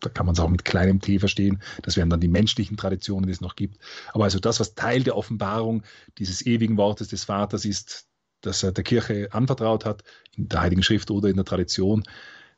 [0.00, 1.60] da kann man es auch mit kleinem t verstehen.
[1.82, 3.78] Das wären dann die menschlichen Traditionen, die es noch gibt.
[4.12, 5.82] Aber also das, was Teil der Offenbarung
[6.18, 8.06] dieses ewigen Wortes des Vaters ist,
[8.42, 10.04] das er der Kirche anvertraut hat,
[10.36, 12.04] in der Heiligen Schrift oder in der Tradition,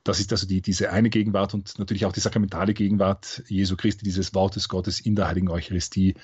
[0.05, 4.05] das ist also die, diese eine Gegenwart und natürlich auch die sakramentale Gegenwart Jesu Christi,
[4.05, 6.14] dieses Wortes Gottes in der Heiligen Eucharistie.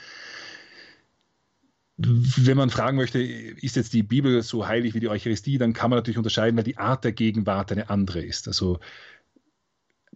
[1.97, 5.91] Wenn man fragen möchte, ist jetzt die Bibel so heilig wie die Eucharistie, dann kann
[5.91, 8.49] man natürlich unterscheiden, weil die Art der Gegenwart eine andere ist.
[8.49, 8.81] Also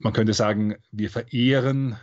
[0.01, 1.97] man könnte sagen, wir verehren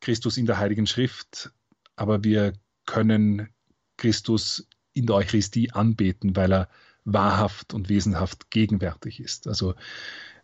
[0.00, 1.50] Christus in der Heiligen Schrift,
[1.96, 2.52] aber wir
[2.84, 3.48] können
[3.96, 6.68] Christus in der Eucharistie anbeten, weil er
[7.04, 9.46] wahrhaft und wesenhaft gegenwärtig ist.
[9.46, 9.74] Also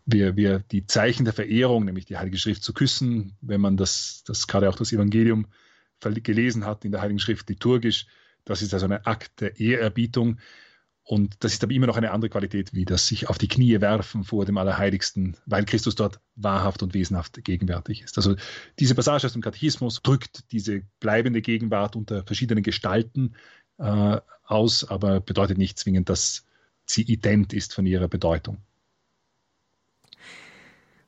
[0.05, 4.25] wir, wir die Zeichen der Verehrung, nämlich die Heilige Schrift zu küssen, wenn man das,
[4.25, 5.47] das gerade auch das Evangelium
[6.01, 8.07] gelesen hat in der Heiligen Schrift liturgisch,
[8.45, 10.39] das ist also ein Akt der Ehrerbietung.
[11.05, 13.81] Und das ist aber immer noch eine andere Qualität, wie das sich auf die Knie
[13.81, 18.17] werfen vor dem Allerheiligsten, weil Christus dort wahrhaft und wesenhaft gegenwärtig ist.
[18.19, 18.37] Also
[18.79, 23.35] diese Passage aus dem Katechismus drückt diese bleibende Gegenwart unter verschiedenen Gestalten
[23.79, 26.45] äh, aus, aber bedeutet nicht zwingend, dass
[26.87, 28.59] sie ident ist von ihrer Bedeutung.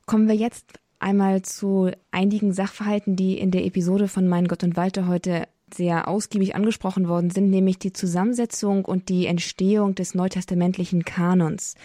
[0.05, 4.75] Kommen wir jetzt einmal zu einigen Sachverhalten, die in der Episode von Mein Gott und
[4.75, 11.05] Walter heute sehr ausgiebig angesprochen worden sind, nämlich die Zusammensetzung und die Entstehung des neutestamentlichen
[11.05, 11.75] Kanons.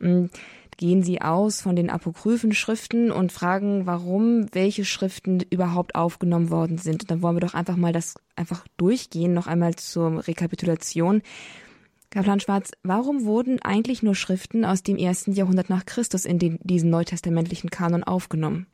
[0.00, 0.30] Hm,
[0.78, 6.78] gehen Sie aus von den apokryphen Schriften und fragen, warum welche Schriften überhaupt aufgenommen worden
[6.78, 7.02] sind.
[7.02, 11.22] Und dann wollen wir doch einfach mal das einfach durchgehen, noch einmal zur Rekapitulation.
[12.10, 16.58] Kaplan Schwarz, warum wurden eigentlich nur Schriften aus dem ersten Jahrhundert nach Christus in den,
[16.62, 18.66] diesen neutestamentlichen Kanon aufgenommen?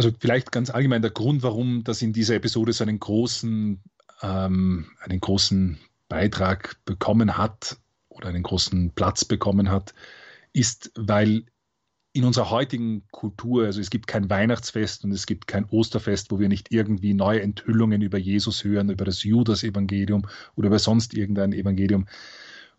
[0.00, 3.82] Also vielleicht ganz allgemein der Grund, warum das in dieser Episode so einen großen,
[4.22, 7.76] ähm, einen großen Beitrag bekommen hat
[8.08, 9.92] oder einen großen Platz bekommen hat,
[10.54, 11.44] ist, weil
[12.14, 16.38] in unserer heutigen Kultur, also es gibt kein Weihnachtsfest und es gibt kein Osterfest, wo
[16.38, 21.52] wir nicht irgendwie neue Enthüllungen über Jesus hören, über das Judas-Evangelium oder über sonst irgendein
[21.52, 22.06] Evangelium.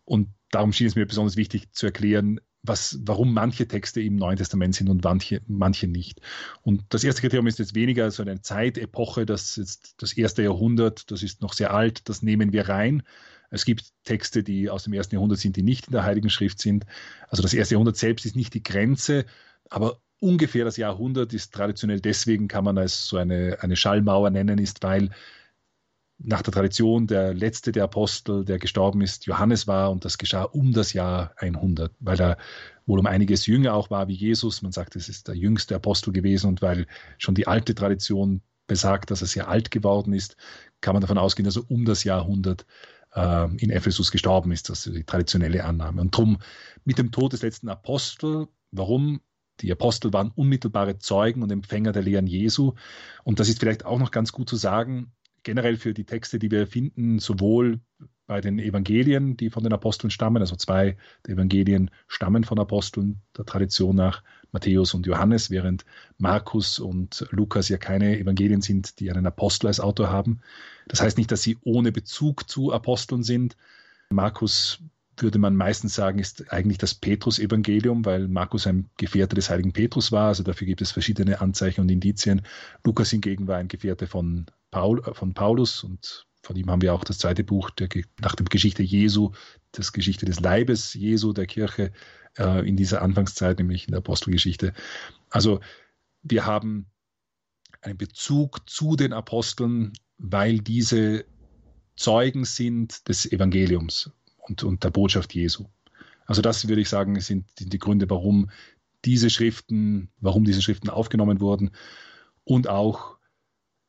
[0.06, 4.38] Und darum schien es mir besonders wichtig zu erklären, was, warum manche Texte im Neuen
[4.38, 6.22] Testament sind und manche, manche nicht.
[6.62, 11.10] Und das erste Kriterium ist jetzt weniger so eine Zeitepoche, das ist das erste Jahrhundert,
[11.10, 13.04] das ist noch sehr alt, das nehmen wir rein.
[13.50, 16.62] Es gibt Texte, die aus dem ersten Jahrhundert sind, die nicht in der Heiligen Schrift
[16.62, 16.86] sind.
[17.28, 19.26] Also das erste Jahrhundert selbst ist nicht die Grenze,
[19.70, 24.60] aber ungefähr das Jahrhundert ist traditionell deswegen, kann man als so eine, eine Schallmauer nennen,
[24.60, 25.10] ist, weil
[26.24, 30.44] nach der Tradition der letzte der Apostel, der gestorben ist, Johannes war und das geschah
[30.44, 32.38] um das Jahr 100, weil er
[32.86, 34.62] wohl um einiges jünger auch war wie Jesus.
[34.62, 39.12] Man sagt, es ist der jüngste Apostel gewesen und weil schon die alte Tradition besagt,
[39.12, 40.38] dass er sehr alt geworden ist,
[40.80, 42.66] kann man davon ausgehen, dass er um das Jahr 100
[43.14, 44.70] äh, in Ephesus gestorben ist.
[44.70, 46.02] Das ist die traditionelle Annahme.
[46.02, 46.38] Und darum
[46.86, 49.22] mit dem Tod des letzten Apostel, warum?
[49.60, 52.74] Die Apostel waren unmittelbare Zeugen und Empfänger der Lehren Jesu.
[53.24, 55.12] Und das ist vielleicht auch noch ganz gut zu sagen,
[55.44, 57.80] generell für die Texte, die wir finden, sowohl
[58.28, 60.42] bei den Evangelien, die von den Aposteln stammen.
[60.42, 64.24] Also zwei der Evangelien stammen von Aposteln der Tradition nach,
[64.54, 65.86] Matthäus und Johannes, während
[66.18, 70.40] Markus und Lukas ja keine Evangelien sind, die einen Apostel als Autor haben.
[70.88, 73.58] Das heißt nicht, dass sie ohne Bezug zu Aposteln sind.
[74.10, 74.82] Markus
[75.18, 80.12] würde man meistens sagen, ist eigentlich das Petrus-Evangelium, weil Markus ein Gefährte des heiligen Petrus
[80.12, 80.30] war.
[80.30, 82.42] Also dafür gibt es verschiedene Anzeichen und Indizien.
[82.84, 87.04] Lukas hingegen war ein Gefährte von, Paul, von Paulus und von ihm haben wir auch
[87.04, 87.88] das zweite Buch der,
[88.20, 89.32] nach der Geschichte Jesu,
[89.74, 91.92] das Geschichte des Leibes Jesu, der Kirche
[92.38, 94.74] äh, in dieser Anfangszeit, nämlich in der Apostelgeschichte.
[95.30, 95.60] Also
[96.24, 96.88] wir haben
[97.82, 101.26] einen Bezug zu den Aposteln, weil diese
[101.96, 105.66] Zeugen sind des Evangeliums und, und der Botschaft Jesu.
[106.26, 108.50] Also das würde ich sagen, sind die Gründe, warum
[109.06, 111.72] diese Schriften, warum diese Schriften aufgenommen wurden
[112.44, 113.18] und auch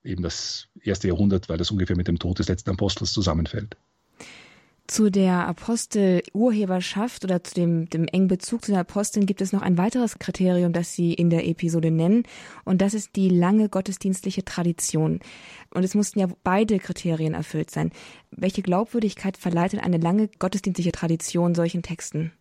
[0.05, 3.77] eben das erste Jahrhundert, weil das ungefähr mit dem Tod des letzten Apostels zusammenfällt.
[4.89, 9.63] Zu der Apostel-Urheberschaft oder zu dem, dem engen Bezug zu den Aposteln gibt es noch
[9.63, 12.25] ein weiteres Kriterium, das Sie in der Episode nennen,
[12.65, 15.21] und das ist die lange gottesdienstliche Tradition.
[15.73, 17.91] Und es mussten ja beide Kriterien erfüllt sein.
[18.33, 22.33] Welche Glaubwürdigkeit verleitet eine lange gottesdienstliche Tradition solchen Texten?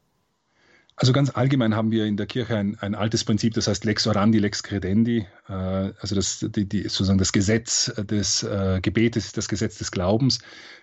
[0.98, 4.06] Also ganz allgemein haben wir in der Kirche ein, ein altes Prinzip, das heißt Lex
[4.06, 5.26] orandi, Lex credendi.
[5.48, 10.40] Äh, also das, die, die, sozusagen das Gesetz des äh, Gebetes, das Gesetz des Glaubens.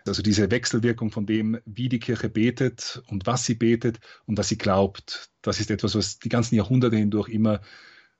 [0.06, 4.48] Also diese Wechselwirkung von dem, wie die Kirche betet und was sie betet und was
[4.48, 5.30] sie glaubt.
[5.42, 7.60] Das ist etwas, was die ganzen Jahrhunderte hindurch immer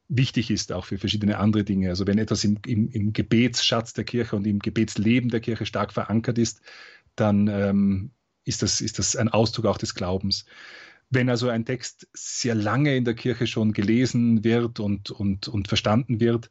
[0.09, 1.88] wichtig ist, auch für verschiedene andere Dinge.
[1.90, 5.92] Also wenn etwas im, im, im Gebetsschatz der Kirche und im Gebetsleben der Kirche stark
[5.92, 6.61] verankert ist,
[7.16, 8.11] dann ähm,
[8.44, 10.46] ist, das, ist das ein Ausdruck auch des Glaubens.
[11.11, 15.68] Wenn also ein Text sehr lange in der Kirche schon gelesen wird und, und, und
[15.68, 16.51] verstanden wird,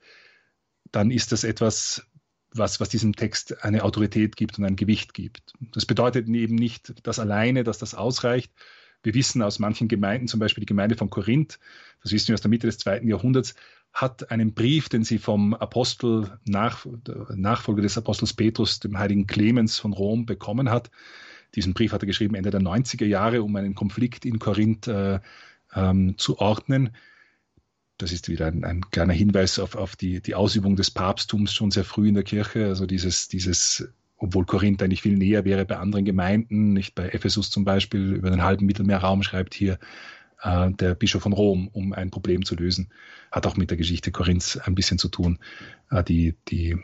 [0.91, 2.07] dann ist das etwas,
[2.51, 5.53] was, was diesem Text eine Autorität gibt und ein Gewicht gibt.
[5.73, 8.51] Das bedeutet eben nicht das alleine, dass das ausreicht.
[9.03, 11.59] Wir wissen aus manchen Gemeinden, zum Beispiel die Gemeinde von Korinth,
[12.01, 13.53] das wissen wir aus der Mitte des zweiten Jahrhunderts,
[13.93, 16.85] hat einen Brief, den sie vom Apostel, nach,
[17.33, 20.91] Nachfolger des Apostels Petrus, dem heiligen Clemens von Rom, bekommen hat,
[21.55, 25.19] diesen Brief hat er geschrieben Ende der 90er Jahre, um einen Konflikt in Korinth äh,
[25.73, 26.91] ähm, zu ordnen.
[27.97, 31.71] Das ist wieder ein, ein kleiner Hinweis auf, auf die, die, Ausübung des Papsttums schon
[31.71, 32.67] sehr früh in der Kirche.
[32.67, 37.49] Also dieses, dieses, obwohl Korinth eigentlich viel näher wäre bei anderen Gemeinden, nicht bei Ephesus
[37.49, 39.79] zum Beispiel, über den halben Mittelmeerraum schreibt hier
[40.43, 42.89] äh, der Bischof von Rom, um ein Problem zu lösen.
[43.31, 45.39] Hat auch mit der Geschichte Korinths ein bisschen zu tun.
[45.89, 46.77] Äh, die, die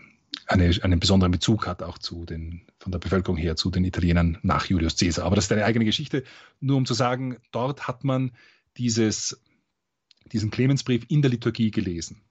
[0.47, 4.37] eine, einen besonderen Bezug hat, auch zu den, von der Bevölkerung her zu den Italienern
[4.41, 5.25] nach Julius Caesar.
[5.25, 6.23] Aber das ist eine eigene Geschichte.
[6.59, 8.31] Nur um zu sagen, dort hat man
[8.77, 9.41] dieses,
[10.31, 12.21] diesen Clemensbrief in der Liturgie gelesen.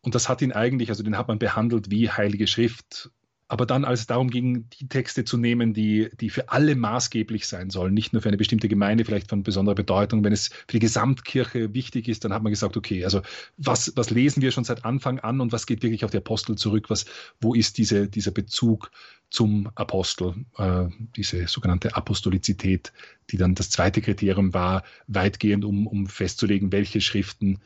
[0.00, 3.10] Und das hat ihn eigentlich, also den hat man behandelt wie Heilige Schrift
[3.52, 7.46] aber dann, als es darum ging, die Texte zu nehmen, die, die für alle maßgeblich
[7.46, 10.72] sein sollen, nicht nur für eine bestimmte Gemeinde vielleicht von besonderer Bedeutung, wenn es für
[10.72, 13.20] die Gesamtkirche wichtig ist, dann hat man gesagt, okay, also
[13.58, 16.56] was, was lesen wir schon seit Anfang an und was geht wirklich auf die Apostel
[16.56, 16.88] zurück?
[16.88, 17.04] Was,
[17.42, 18.90] wo ist diese, dieser Bezug
[19.28, 22.94] zum Apostel, äh, diese sogenannte Apostolizität,
[23.28, 27.60] die dann das zweite Kriterium war, weitgehend, um, um festzulegen, welche Schriften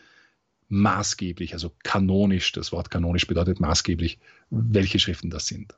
[0.69, 4.19] maßgeblich, also kanonisch, das Wort kanonisch bedeutet maßgeblich,
[4.51, 5.75] welche Schriften das sind.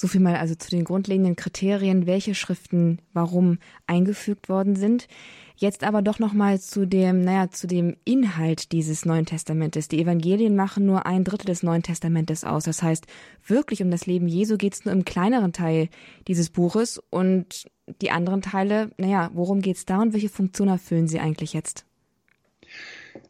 [0.00, 5.08] So viel mal also zu den grundlegenden Kriterien, welche Schriften warum eingefügt worden sind.
[5.56, 9.88] Jetzt aber doch noch mal zu dem, naja, zu dem Inhalt dieses Neuen Testamentes.
[9.88, 12.62] Die Evangelien machen nur ein Drittel des Neuen Testamentes aus.
[12.62, 13.08] Das heißt,
[13.44, 15.88] wirklich um das Leben Jesu geht es nur im kleineren Teil
[16.28, 17.66] dieses Buches und
[18.00, 21.86] die anderen Teile, naja, worum geht es da und welche Funktion erfüllen sie eigentlich jetzt?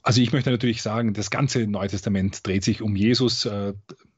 [0.03, 3.75] Also ich möchte natürlich sagen, das ganze Neue Testament dreht sich um Jesus, äh,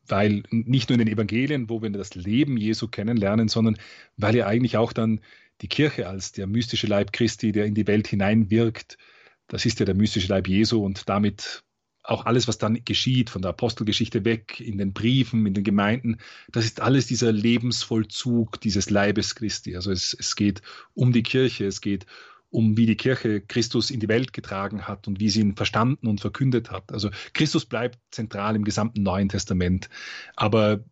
[0.07, 3.77] weil nicht nur in den Evangelien, wo wir das Leben Jesu kennenlernen, sondern
[4.17, 5.21] weil er eigentlich auch dann
[5.61, 8.99] die Kirche als der mystische Leib Christi, der in die Welt hineinwirkt,
[9.49, 11.63] das ist ja der mystische Leib Jesu und damit
[12.03, 16.19] auch alles, was dann geschieht, von der Apostelgeschichte weg, in den Briefen, in den Gemeinden,
[16.51, 19.77] das ist alles dieser Lebensvollzug dieses Leibes Christi.
[19.77, 20.63] Also es, es geht
[20.95, 22.07] um die Kirche, es geht
[22.51, 26.07] um wie die Kirche Christus in die Welt getragen hat und wie sie ihn verstanden
[26.07, 26.93] und verkündet hat.
[26.93, 29.89] Also Christus bleibt zentral im gesamten Neuen Testament,
[30.37, 30.85] aber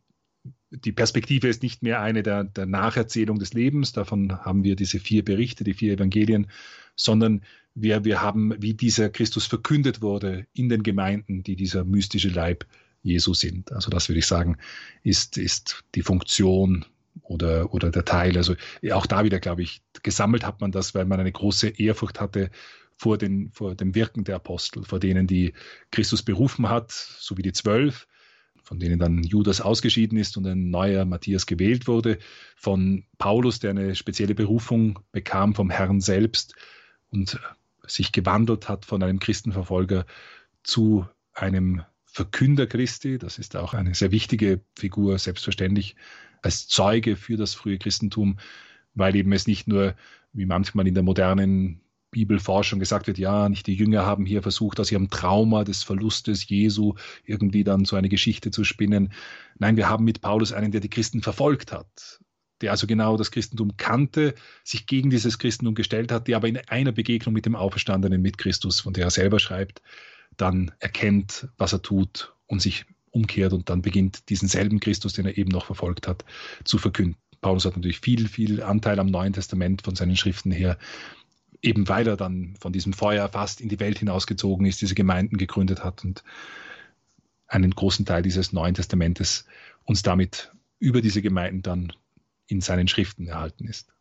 [0.70, 5.00] die Perspektive ist nicht mehr eine der, der Nacherzählung des Lebens, davon haben wir diese
[5.00, 6.48] vier Berichte, die vier Evangelien,
[6.94, 7.42] sondern
[7.74, 12.66] wir, wir haben, wie dieser Christus verkündet wurde in den Gemeinden, die dieser mystische Leib
[13.02, 13.72] Jesu sind.
[13.72, 14.58] Also das würde ich sagen,
[15.02, 16.84] ist, ist die Funktion
[17.22, 18.36] oder, oder der Teil.
[18.36, 18.54] Also
[18.92, 22.50] auch da wieder, glaube ich, gesammelt hat man das, weil man eine große Ehrfurcht hatte
[22.96, 25.54] vor, den, vor dem Wirken der Apostel, vor denen, die
[25.90, 28.08] Christus berufen hat, so wie die Zwölf,
[28.62, 32.18] von denen dann Judas ausgeschieden ist und ein neuer Matthias gewählt wurde,
[32.56, 36.54] von Paulus, der eine spezielle Berufung bekam vom Herrn selbst
[37.10, 37.40] und
[37.86, 40.04] sich gewandelt hat von einem Christenverfolger
[40.62, 43.18] zu einem Verkünder Christi.
[43.18, 45.96] Das ist auch eine sehr wichtige Figur, selbstverständlich
[46.42, 48.38] als Zeuge für das frühe Christentum,
[48.94, 49.94] weil eben es nicht nur,
[50.32, 51.80] wie manchmal in der modernen
[52.10, 56.48] Bibelforschung gesagt wird, ja, nicht die Jünger haben hier versucht, aus ihrem Trauma des Verlustes
[56.48, 59.12] Jesu irgendwie dann so eine Geschichte zu spinnen.
[59.58, 62.20] Nein, wir haben mit Paulus einen, der die Christen verfolgt hat,
[62.60, 64.34] der also genau das Christentum kannte,
[64.64, 68.38] sich gegen dieses Christentum gestellt hat, der aber in einer Begegnung mit dem Auferstandenen mit
[68.38, 69.82] Christus, von der er selber schreibt,
[70.36, 72.86] dann erkennt, was er tut und sich
[73.18, 76.24] umkehrt und dann beginnt diesen selben Christus, den er eben noch verfolgt hat,
[76.64, 77.16] zu verkünden.
[77.40, 80.78] Paulus hat natürlich viel, viel Anteil am Neuen Testament von seinen Schriften her
[81.62, 85.36] eben weil er dann von diesem Feuer fast in die Welt hinausgezogen ist, diese Gemeinden
[85.36, 86.22] gegründet hat und
[87.46, 89.46] einen großen Teil dieses Neuen Testamentes
[89.84, 91.92] uns damit über diese Gemeinden dann
[92.46, 93.92] in seinen Schriften erhalten ist.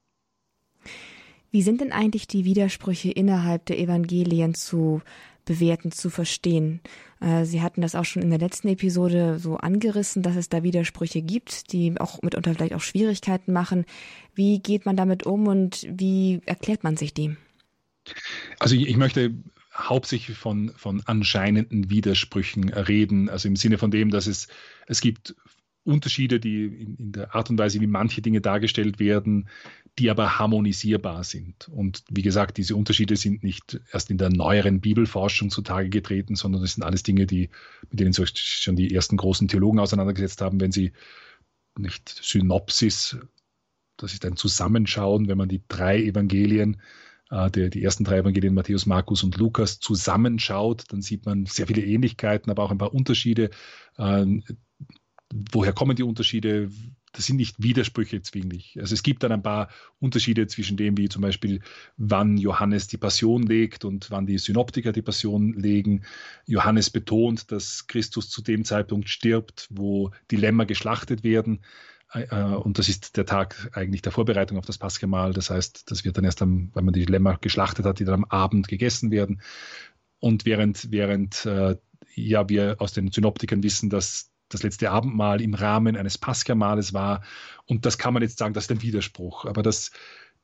[1.50, 5.02] Wie sind denn eigentlich die Widersprüche innerhalb der Evangelien zu
[5.48, 6.82] bewerten, zu verstehen?
[7.20, 10.62] Äh, Sie hatten das auch schon in der letzten Episode so angerissen, dass es da
[10.62, 13.86] Widersprüche gibt, die auch mitunter vielleicht auch Schwierigkeiten machen.
[14.36, 17.38] Wie geht man damit um und wie erklärt man sich dem?
[18.60, 19.34] Also ich, ich möchte
[19.74, 24.48] hauptsächlich von, von anscheinenden Widersprüchen reden, also im Sinne von dem, dass es,
[24.88, 25.36] es gibt
[25.84, 29.48] Unterschiede, die in, in, der Art und Weise, wie manche Dinge dargestellt werden,
[30.00, 31.68] die aber harmonisierbar sind.
[31.70, 36.62] Und wie gesagt, diese Unterschiede sind nicht erst in der neueren Bibelforschung zutage getreten, sondern
[36.62, 37.50] das sind alles Dinge, die,
[37.90, 40.94] mit denen sich schon die ersten großen Theologen auseinandergesetzt haben, wenn sie
[41.78, 43.18] nicht Synopsis,
[43.98, 46.82] das ist ein Zusammenschauen, wenn man die drei Evangelien
[47.32, 51.68] äh, der, die ersten drei Evangelien, Matthäus, Markus und Lukas, zusammenschaut, dann sieht man sehr
[51.68, 53.50] viele Ähnlichkeiten, aber auch ein paar Unterschiede.
[53.98, 54.44] Ähm,
[55.52, 56.72] woher kommen die Unterschiede?
[57.14, 58.78] Das sind nicht Widersprüche zwinglich.
[58.80, 61.62] Also es gibt dann ein paar Unterschiede zwischen dem, wie zum Beispiel,
[61.96, 66.04] wann Johannes die Passion legt und wann die Synoptiker die Passion legen.
[66.46, 71.62] Johannes betont, dass Christus zu dem Zeitpunkt stirbt, wo die Lämmer geschlachtet werden.
[72.14, 75.34] Äh, und das ist der Tag eigentlich der Vorbereitung auf das Paschamal.
[75.34, 78.16] Das heißt, das wird dann erst, am, wenn man die Lämmer geschlachtet hat, die dann
[78.16, 79.42] am Abend gegessen werden.
[80.20, 81.78] Und während, während äh,
[82.16, 87.24] ja, wir aus den Synoptikern wissen, dass das letzte Abendmahl im Rahmen eines Paschamal war.
[87.66, 89.46] Und das kann man jetzt sagen, das ist ein Widerspruch.
[89.46, 89.92] Aber das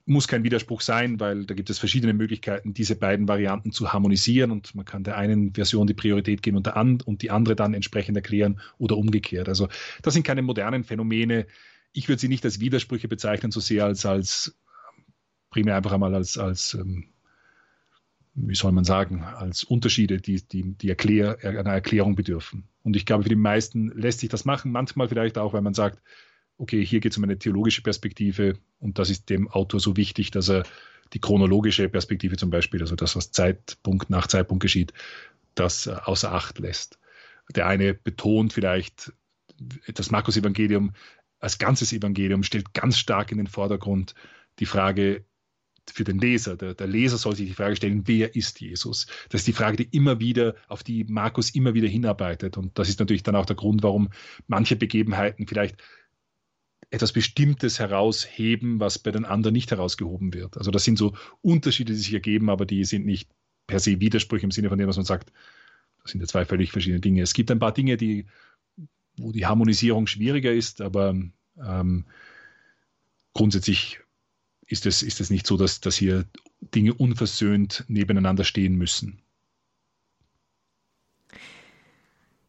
[0.06, 4.52] muss kein Widerspruch sein, weil da gibt es verschiedene Möglichkeiten, diese beiden Varianten zu harmonisieren
[4.52, 7.74] und man kann der einen Version die Priorität geben und, an, und die andere dann
[7.74, 9.48] entsprechend erklären oder umgekehrt.
[9.48, 9.70] Also
[10.02, 11.48] das sind keine modernen Phänomene.
[11.94, 14.58] Ich würde sie nicht als Widersprüche bezeichnen, so sehr als, als
[15.50, 17.13] primär einfach einmal als, als ähm,
[18.36, 22.68] wie soll man sagen, als Unterschiede, die, die, die Erklär, einer Erklärung bedürfen.
[22.82, 25.74] Und ich glaube, für die meisten lässt sich das machen, manchmal vielleicht auch, weil man
[25.74, 26.02] sagt,
[26.58, 30.32] okay, hier geht es um eine theologische Perspektive und das ist dem Autor so wichtig,
[30.32, 30.64] dass er
[31.14, 34.94] die chronologische Perspektive zum Beispiel, also das, was Zeitpunkt nach Zeitpunkt geschieht,
[35.56, 37.00] das äh, außer Acht lässt.
[37.56, 39.14] Der eine betont vielleicht,
[39.94, 40.94] das Markus-Evangelium
[41.40, 44.16] als ganzes Evangelium stellt ganz stark in den Vordergrund
[44.60, 45.26] die Frage
[45.92, 46.56] für den Leser.
[46.56, 49.08] Der, der, Leser soll sich die Frage stellen, wer ist Jesus?
[49.30, 52.58] Das ist die Frage, die immer wieder, auf die Markus immer wieder hinarbeitet.
[52.58, 54.10] Und das ist natürlich dann auch der Grund, warum
[54.48, 55.78] manche Begebenheiten vielleicht
[56.90, 60.58] etwas Bestimmtes herausheben, was bei den anderen nicht herausgehoben wird.
[60.58, 63.30] Also das sind so Unterschiede, die sich ergeben, aber die sind nicht
[63.66, 65.32] per se Widersprüche im Sinne von dem, was man sagt,
[66.04, 67.22] das sind ja zwei völlig verschiedene Dinge.
[67.22, 68.28] Es gibt ein paar Dinge, die,
[69.18, 71.16] wo die Harmonisierung schwieriger ist, aber
[71.58, 72.06] ähm,
[73.34, 74.03] grundsätzlich
[74.68, 76.26] ist es, ist es nicht so, dass, dass hier
[76.62, 79.20] Dinge unversöhnt nebeneinander stehen müssen.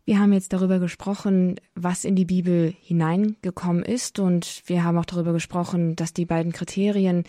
[0.07, 5.07] Wir haben jetzt darüber gesprochen, was in die Bibel hineingekommen ist und wir haben auch
[5.07, 7.25] darüber gesprochen, dass die beiden Kriterien,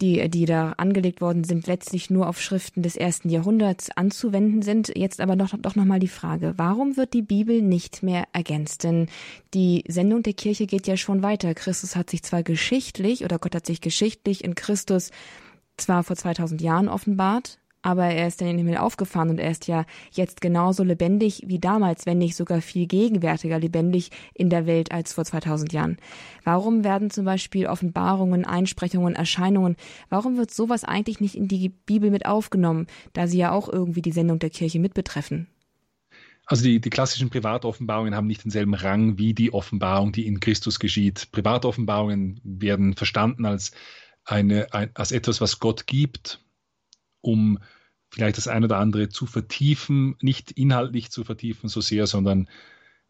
[0.00, 4.92] die, die da angelegt worden sind, letztlich nur auf Schriften des ersten Jahrhunderts anzuwenden sind.
[4.96, 8.84] Jetzt aber doch, doch nochmal die Frage, warum wird die Bibel nicht mehr ergänzt?
[8.84, 9.08] Denn
[9.54, 11.54] die Sendung der Kirche geht ja schon weiter.
[11.54, 15.10] Christus hat sich zwar geschichtlich oder Gott hat sich geschichtlich in Christus
[15.76, 19.66] zwar vor 2000 Jahren offenbart, aber er ist in den Himmel aufgefahren und er ist
[19.68, 24.92] ja jetzt genauso lebendig wie damals, wenn nicht sogar viel gegenwärtiger lebendig in der Welt
[24.92, 25.96] als vor 2000 Jahren.
[26.44, 29.76] Warum werden zum Beispiel Offenbarungen, Einsprechungen, Erscheinungen,
[30.08, 34.02] warum wird sowas eigentlich nicht in die Bibel mit aufgenommen, da sie ja auch irgendwie
[34.02, 35.46] die Sendung der Kirche mit betreffen?
[36.46, 40.80] Also die, die klassischen Privatoffenbarungen haben nicht denselben Rang wie die Offenbarung, die in Christus
[40.80, 41.28] geschieht.
[41.30, 43.72] Privatoffenbarungen werden verstanden als,
[44.24, 46.40] eine, ein, als etwas, was Gott gibt,
[47.20, 47.58] um
[48.10, 52.48] vielleicht das eine oder andere zu vertiefen, nicht inhaltlich zu vertiefen so sehr, sondern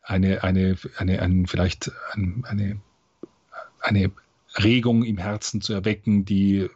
[0.03, 2.81] eine, eine, eine, eine vielleicht eine,
[3.81, 4.11] eine
[4.59, 6.69] Regung im Herzen zu erwecken, die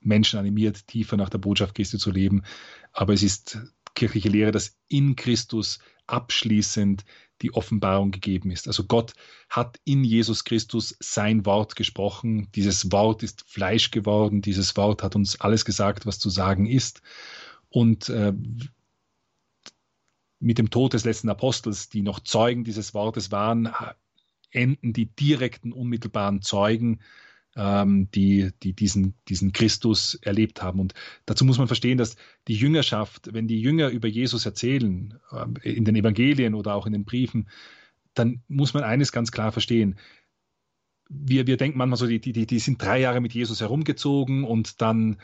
[0.00, 2.42] Menschen animiert, tiefer nach der Botschaft Christi zu leben.
[2.92, 3.58] Aber es ist
[3.94, 7.04] kirchliche Lehre, dass in Christus abschließend
[7.42, 8.66] die Offenbarung gegeben ist.
[8.66, 9.14] Also Gott
[9.48, 12.48] hat in Jesus Christus sein Wort gesprochen.
[12.54, 14.42] Dieses Wort ist Fleisch geworden.
[14.42, 17.02] Dieses Wort hat uns alles gesagt, was zu sagen ist.
[17.68, 18.32] Und äh,
[20.40, 23.72] mit dem Tod des letzten Apostels, die noch Zeugen dieses Wortes waren,
[24.50, 27.00] enden die direkten, unmittelbaren Zeugen
[27.60, 30.80] ähm, die, die diesen, diesen Christus erlebt haben.
[30.80, 30.94] Und
[31.26, 32.16] dazu muss man verstehen, dass
[32.48, 36.92] die Jüngerschaft, wenn die Jünger über Jesus erzählen, äh, in den Evangelien oder auch in
[36.92, 37.50] den Briefen,
[38.14, 39.98] dann muss man eines ganz klar verstehen.
[41.10, 44.80] Wir, wir denken manchmal so, die, die, die sind drei Jahre mit Jesus herumgezogen und
[44.80, 45.18] dann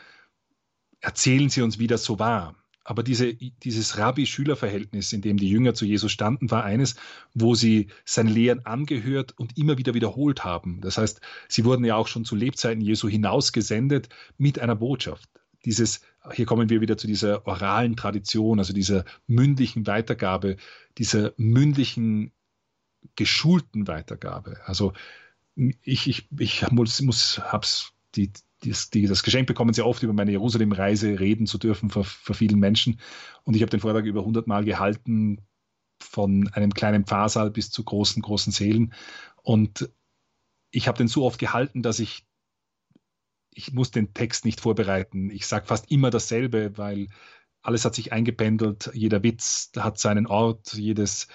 [0.99, 2.55] erzählen sie uns, wie das so war.
[2.87, 6.95] Aber diese, dieses Rabbi-Schüler-Verhältnis, in dem die Jünger zu Jesus standen, war eines,
[7.33, 10.79] wo sie seine Lehren angehört und immer wieder wiederholt haben.
[10.79, 11.19] Das heißt,
[11.49, 14.07] sie wurden ja auch schon zu Lebzeiten Jesu hinausgesendet
[14.37, 15.29] mit einer Botschaft.
[15.65, 15.99] Dieses,
[16.31, 20.55] hier kommen wir wieder zu dieser oralen Tradition, also dieser mündlichen Weitergabe,
[20.97, 22.31] dieser mündlichen,
[23.17, 24.61] geschulten Weitergabe.
[24.63, 24.93] Also
[25.55, 28.31] ich, ich, ich muss, muss hab's die,
[28.63, 32.35] das, die, das Geschenk bekommen sehr oft, über meine Jerusalem-Reise reden zu dürfen vor, vor
[32.35, 32.99] vielen Menschen.
[33.43, 35.41] Und ich habe den Vortrag über 100 Mal gehalten,
[35.99, 38.93] von einem kleinen Pfarrsaal bis zu großen, großen Sälen.
[39.41, 39.89] Und
[40.71, 42.25] ich habe den so oft gehalten, dass ich,
[43.53, 45.29] ich muss den Text nicht vorbereiten.
[45.31, 47.07] Ich sage fast immer dasselbe, weil
[47.61, 48.91] alles hat sich eingependelt.
[48.93, 51.27] Jeder Witz hat seinen Ort, jedes,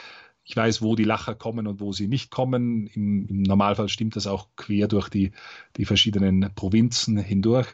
[0.44, 2.88] ich weiß, wo die Lacher kommen und wo sie nicht kommen.
[2.88, 5.32] Im, im Normalfall stimmt das auch quer durch die,
[5.76, 7.68] die verschiedenen Provinzen hindurch.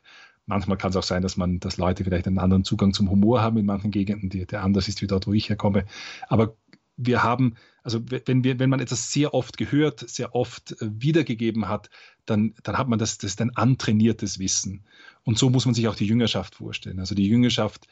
[0.47, 3.43] Manchmal kann es auch sein, dass man, dass Leute vielleicht einen anderen Zugang zum Humor
[3.43, 5.85] haben in manchen Gegenden, die, der anders ist wie dort, wo ich herkomme.
[6.29, 6.57] Aber
[6.97, 11.69] wir haben, also wenn, wir, wenn man etwas sehr oft gehört, sehr oft äh, wiedergegeben
[11.69, 11.91] hat,
[12.27, 14.85] dann, dann hat man das, das ist ein antrainiertes Wissen.
[15.23, 16.99] Und so muss man sich auch die Jüngerschaft vorstellen.
[16.99, 17.87] Also die Jüngerschaft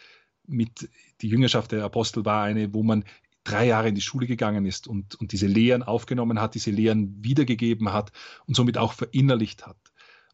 [0.46, 0.88] mit,
[1.20, 3.04] die Jüngerschaft der Apostel war eine, wo man
[3.46, 7.16] drei Jahre in die Schule gegangen ist und, und diese Lehren aufgenommen hat, diese Lehren
[7.22, 8.12] wiedergegeben hat
[8.46, 9.78] und somit auch verinnerlicht hat.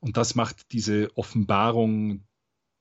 [0.01, 2.25] Und das macht diese Offenbarung,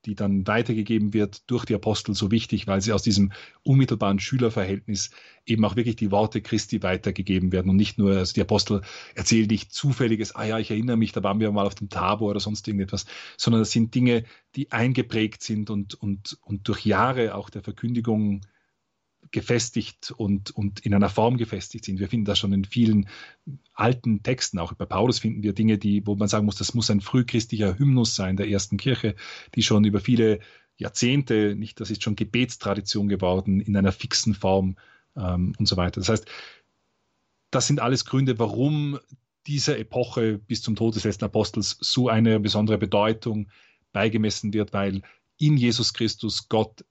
[0.06, 5.12] die dann weitergegeben wird durch die Apostel so wichtig, weil sie aus diesem unmittelbaren Schülerverhältnis
[5.46, 8.82] eben auch wirklich die Worte Christi weitergegeben werden und nicht nur, also die Apostel
[9.14, 12.32] erzählen nicht zufälliges, ah ja, ich erinnere mich, da waren wir mal auf dem Tabor
[12.32, 13.06] oder sonst irgendetwas,
[13.38, 14.24] sondern das sind Dinge,
[14.56, 18.42] die eingeprägt sind und, und, und durch Jahre auch der Verkündigung
[19.32, 22.00] gefestigt und, und in einer Form gefestigt sind.
[22.00, 23.08] Wir finden das schon in vielen
[23.74, 26.92] alten Texten, auch bei Paulus finden wir Dinge, die, wo man sagen muss, das muss
[26.92, 29.16] ein frühchristlicher Hymnus sein der ersten Kirche,
[29.56, 30.40] die schon über viele
[30.78, 34.76] Jahrzehnte, nicht, das ist schon Gebetstradition geworden, in einer fixen Form
[35.16, 36.02] ähm, und so weiter.
[36.02, 36.26] Das heißt,
[37.52, 39.00] das sind alles Gründe, warum
[39.48, 43.50] dieser Epoche bis zum Tod des letzten Apostels so eine besondere Bedeutung
[43.92, 45.02] beigemessen wird, weil
[45.38, 46.86] in Jesus Christus Gott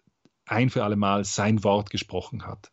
[0.50, 2.70] ein für alle Mal sein Wort gesprochen hat.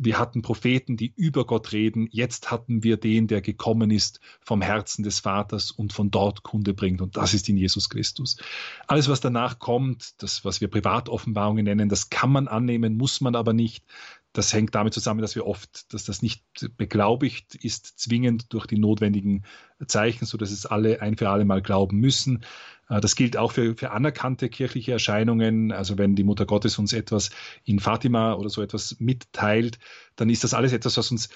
[0.00, 2.08] Wir hatten Propheten, die über Gott reden.
[2.12, 6.72] Jetzt hatten wir den, der gekommen ist vom Herzen des Vaters und von dort Kunde
[6.72, 7.00] bringt.
[7.00, 8.36] Und das ist in Jesus Christus.
[8.86, 13.34] Alles, was danach kommt, das, was wir Privatoffenbarungen nennen, das kann man annehmen, muss man
[13.34, 13.84] aber nicht.
[14.32, 16.44] Das hängt damit zusammen, dass wir oft, dass das nicht
[16.76, 19.44] beglaubigt ist, zwingend durch die notwendigen
[19.86, 22.44] Zeichen, so dass es alle ein für alle Mal glauben müssen.
[22.88, 25.72] Äh, das gilt auch für, für anerkannte kirchliche Erscheinungen.
[25.72, 27.30] Also wenn die Mutter Gottes uns etwas
[27.64, 29.78] in Fatima oder so etwas mitteilt,
[30.16, 31.28] dann ist das alles etwas, was uns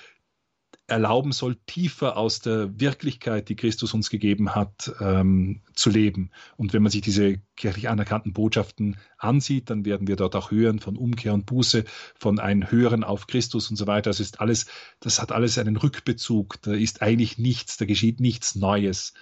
[0.92, 6.30] erlauben soll, tiefer aus der Wirklichkeit, die Christus uns gegeben hat, ähm, zu leben.
[6.56, 10.78] Und wenn man sich diese kirchlich anerkannten Botschaften ansieht, dann werden wir dort auch hören
[10.78, 11.84] von Umkehr und Buße,
[12.16, 14.10] von ein Hören auf Christus und so weiter.
[14.10, 14.66] Das ist alles,
[15.00, 16.60] das hat alles einen Rückbezug.
[16.62, 19.14] Da ist eigentlich nichts, da geschieht nichts Neues.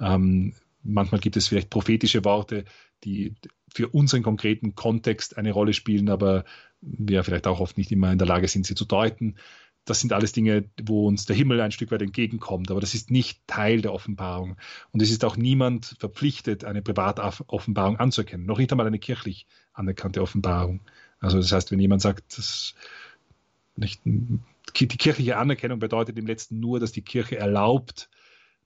[0.00, 2.64] Ähm, manchmal gibt es vielleicht prophetische Worte,
[3.04, 3.34] die
[3.72, 6.44] für unseren konkreten Kontext eine Rolle spielen, aber
[6.80, 9.36] wir vielleicht auch oft nicht immer in der Lage sind, sie zu deuten.
[9.88, 13.10] Das sind alles Dinge, wo uns der Himmel ein Stück weit entgegenkommt, aber das ist
[13.10, 14.56] nicht Teil der Offenbarung.
[14.92, 20.20] Und es ist auch niemand verpflichtet, eine Privatoffenbarung anzuerkennen, noch nicht einmal eine kirchlich anerkannte
[20.20, 20.80] Offenbarung.
[21.20, 22.74] Also das heißt, wenn jemand sagt, dass
[23.76, 28.10] nicht, die kirchliche Anerkennung bedeutet im letzten nur, dass die Kirche erlaubt,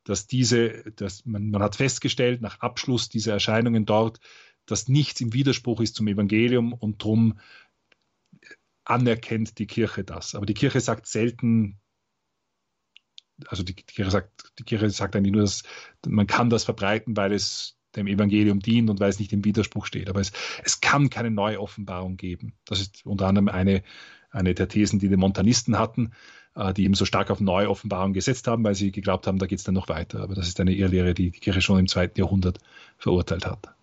[0.02, 4.18] dass diese, dass man, man hat festgestellt nach Abschluss dieser Erscheinungen dort,
[4.66, 7.38] dass nichts im Widerspruch ist zum Evangelium und darum
[8.84, 10.34] anerkennt die Kirche das.
[10.34, 11.80] Aber die Kirche sagt selten,
[13.46, 15.62] also die, die, Kirche sagt, die Kirche sagt eigentlich nur, dass
[16.06, 19.86] man kann das verbreiten, weil es dem Evangelium dient und weil es nicht im Widerspruch
[19.86, 20.08] steht.
[20.08, 20.32] Aber es,
[20.64, 22.54] es kann keine neue Offenbarung geben.
[22.64, 23.82] Das ist unter anderem eine,
[24.30, 26.12] eine der Thesen, die die Montanisten hatten.
[26.54, 29.58] äh, die eben so stark auf Neuoffenbarung gesetzt haben, weil sie geglaubt haben, da geht
[29.58, 30.20] es dann noch weiter.
[30.20, 32.58] Aber das ist eine Irrlehre, die die Kirche schon im zweiten Jahrhundert
[32.98, 33.74] verurteilt hat.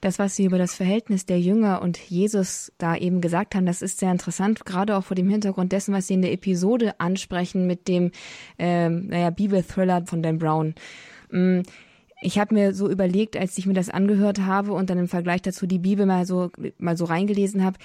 [0.00, 3.82] Das, was Sie über das Verhältnis der Jünger und Jesus da eben gesagt haben, das
[3.82, 7.66] ist sehr interessant, gerade auch vor dem Hintergrund dessen, was Sie in der Episode ansprechen
[7.66, 8.12] mit dem,
[8.58, 10.74] ähm, naja, Bibelthriller von Dan Brown.
[11.30, 11.62] Mm,
[12.20, 15.42] ich habe mir so überlegt, als ich mir das angehört habe und dann im Vergleich
[15.42, 17.78] dazu die Bibel mal so mal so reingelesen habe,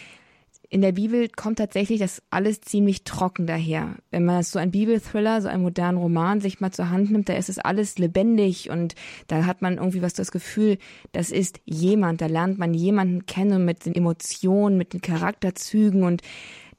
[0.73, 3.95] in der Bibel kommt tatsächlich das alles ziemlich trocken daher.
[4.09, 7.33] Wenn man so ein Bibelthriller, so einen modernen Roman sich mal zur Hand nimmt, da
[7.33, 8.95] ist es alles lebendig und
[9.27, 10.79] da hat man irgendwie was das Gefühl,
[11.11, 16.23] das ist jemand, da lernt man jemanden kennen mit den Emotionen, mit den Charakterzügen und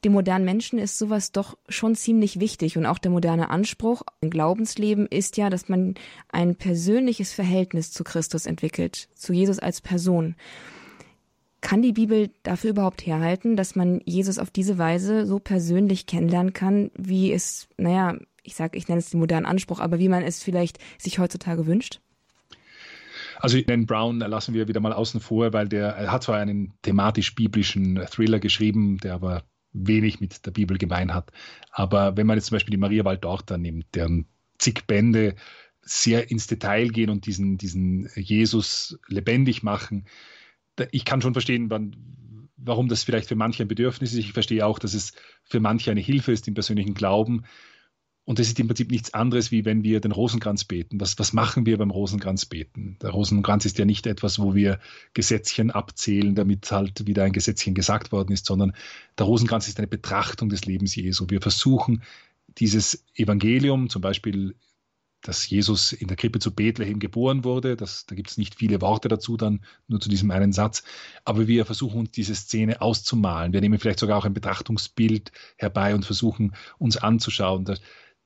[0.03, 4.29] dem modernen Menschen ist sowas doch schon ziemlich wichtig und auch der moderne Anspruch im
[4.29, 5.95] Glaubensleben ist ja, dass man
[6.33, 10.35] ein persönliches Verhältnis zu Christus entwickelt, zu Jesus als Person.
[11.65, 16.53] Kann die Bibel dafür überhaupt herhalten, dass man Jesus auf diese Weise so persönlich kennenlernen
[16.53, 20.21] kann, wie es, naja, ich sag, ich nenne es den modernen Anspruch, aber wie man
[20.21, 22.01] es vielleicht sich heutzutage wünscht?
[23.39, 26.75] Also den Brown lassen wir wieder mal außen vor, weil der er hat zwar einen
[26.83, 29.41] thematisch-biblischen Thriller geschrieben, der aber
[29.73, 31.31] wenig mit der Bibel gemein hat.
[31.71, 34.27] Aber wenn man jetzt zum Beispiel die Maria Waldorta nimmt, deren
[34.59, 35.33] zig Bände
[35.81, 40.05] sehr ins Detail gehen und diesen, diesen Jesus lebendig machen,
[40.91, 41.95] ich kann schon verstehen, wann,
[42.57, 44.19] warum das vielleicht für manche ein Bedürfnis ist.
[44.19, 45.13] Ich verstehe auch, dass es
[45.43, 47.43] für manche eine Hilfe ist im persönlichen Glauben.
[48.25, 50.99] Und das ist im Prinzip nichts anderes, wie wenn wir den Rosenkranz beten.
[50.99, 52.97] Was, was machen wir beim Rosenkranz beten?
[53.01, 54.79] Der Rosenkranz ist ja nicht etwas, wo wir
[55.13, 58.73] Gesetzchen abzählen, damit halt wieder ein Gesetzchen gesagt worden ist, sondern
[59.19, 61.27] der Rosenkranz ist eine Betrachtung des Lebens Jesu.
[61.29, 62.01] Wir versuchen,
[62.57, 64.55] dieses Evangelium, zum Beispiel
[65.27, 67.75] dass Jesus in der Krippe zu Bethlehem geboren wurde.
[67.75, 70.83] Das, da gibt es nicht viele Worte dazu, dann nur zu diesem einen Satz.
[71.23, 73.51] Aber wir versuchen uns diese Szene auszumalen.
[73.51, 77.65] Wir nehmen vielleicht sogar auch ein Betrachtungsbild herbei und versuchen uns anzuschauen.
[77.65, 77.75] Da,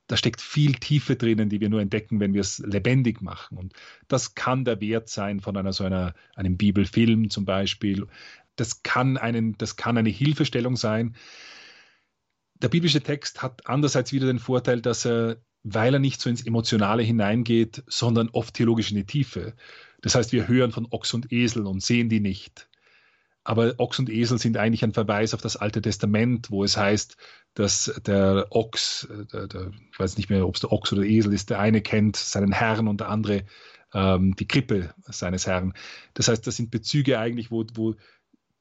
[0.08, 3.56] da steckt viel Tiefe drinnen, die wir nur entdecken, wenn wir es lebendig machen.
[3.56, 3.72] Und
[4.06, 8.08] das kann der Wert sein von einer so einer, einem Bibelfilm zum Beispiel.
[8.56, 11.16] Das kann, einen, das kann eine Hilfestellung sein.
[12.60, 16.46] Der biblische Text hat andererseits wieder den Vorteil, dass er weil er nicht so ins
[16.46, 19.54] Emotionale hineingeht, sondern oft theologisch in die Tiefe.
[20.00, 22.68] Das heißt, wir hören von Ochs und Esel und sehen die nicht.
[23.42, 27.16] Aber Ochs und Esel sind eigentlich ein Verweis auf das Alte Testament, wo es heißt,
[27.54, 31.10] dass der Ochs, der, der, ich weiß nicht mehr, ob es der Ochs oder der
[31.10, 33.44] Esel ist, der eine kennt seinen Herrn und der andere
[33.92, 35.74] ähm, die Krippe seines Herrn.
[36.14, 37.94] Das heißt, das sind Bezüge eigentlich, wo, wo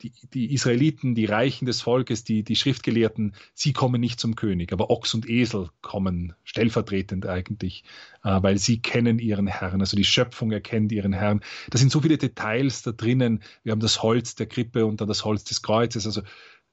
[0.02, 4.72] die, die Israeliten, die Reichen des Volkes, die, die Schriftgelehrten, sie kommen nicht zum König,
[4.72, 7.84] aber Ochs und Esel kommen stellvertretend eigentlich,
[8.24, 11.41] äh, weil sie kennen ihren Herrn, also die Schöpfung erkennt ihren Herrn.
[11.70, 13.43] Da sind so viele Details da drinnen.
[13.64, 16.22] Wir haben das Holz der Krippe und dann das Holz des Kreuzes, also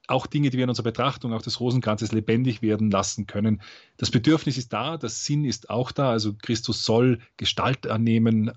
[0.07, 3.61] auch Dinge, die wir in unserer Betrachtung auch des Rosenkranzes lebendig werden lassen können.
[3.97, 8.51] Das Bedürfnis ist da, das Sinn ist auch da, also Christus soll Gestalt annehmen.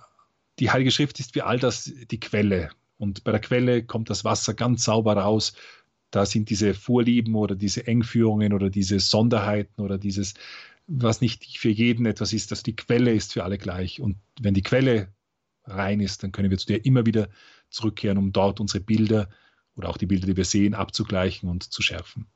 [0.60, 2.70] Die Heilige Schrift ist für all das die Quelle.
[3.00, 5.54] Und bei der Quelle kommt das Wasser ganz sauber raus.
[6.10, 10.34] Da sind diese Vorlieben oder diese Engführungen oder diese Sonderheiten oder dieses,
[10.86, 14.02] was nicht für jeden etwas ist, dass die Quelle ist für alle gleich.
[14.02, 15.08] Und wenn die Quelle
[15.64, 17.30] rein ist, dann können wir zu der immer wieder
[17.70, 19.30] zurückkehren, um dort unsere Bilder
[19.76, 22.26] oder auch die Bilder, die wir sehen, abzugleichen und zu schärfen.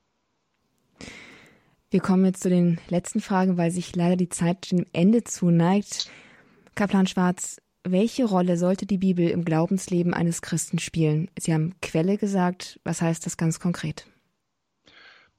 [1.90, 6.10] Wir kommen jetzt zu den letzten Fragen, weil sich leider die Zeit dem Ende zuneigt.
[6.74, 11.30] Kaplan Schwarz, welche Rolle sollte die Bibel im Glaubensleben eines Christen spielen?
[11.38, 12.80] Sie haben Quelle gesagt.
[12.84, 14.06] Was heißt das ganz konkret?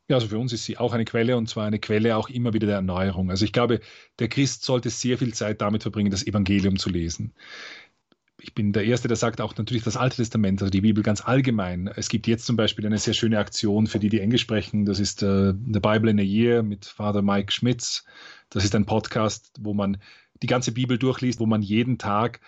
[0.08, 2.54] Ja, also für uns ist sie auch eine Quelle und zwar eine Quelle auch immer
[2.54, 3.32] wieder der Erneuerung.
[3.32, 3.80] Also ich glaube,
[4.20, 7.34] der Christ sollte sehr viel Zeit damit verbringen, das Evangelium zu lesen.
[8.39, 11.22] Ich bin der Erste, der sagt auch natürlich das Alte Testament, also die Bibel ganz
[11.22, 11.88] allgemein.
[11.88, 14.86] Es gibt jetzt zum Beispiel eine sehr schöne Aktion für die, die Englisch sprechen.
[14.86, 18.06] Das ist uh, The Bible in a Year mit Father Mike Schmitz.
[18.52, 19.98] Das ist ein Podcast, wo man
[20.46, 22.39] die ganze Bibel durchliest, wo man jeden Tag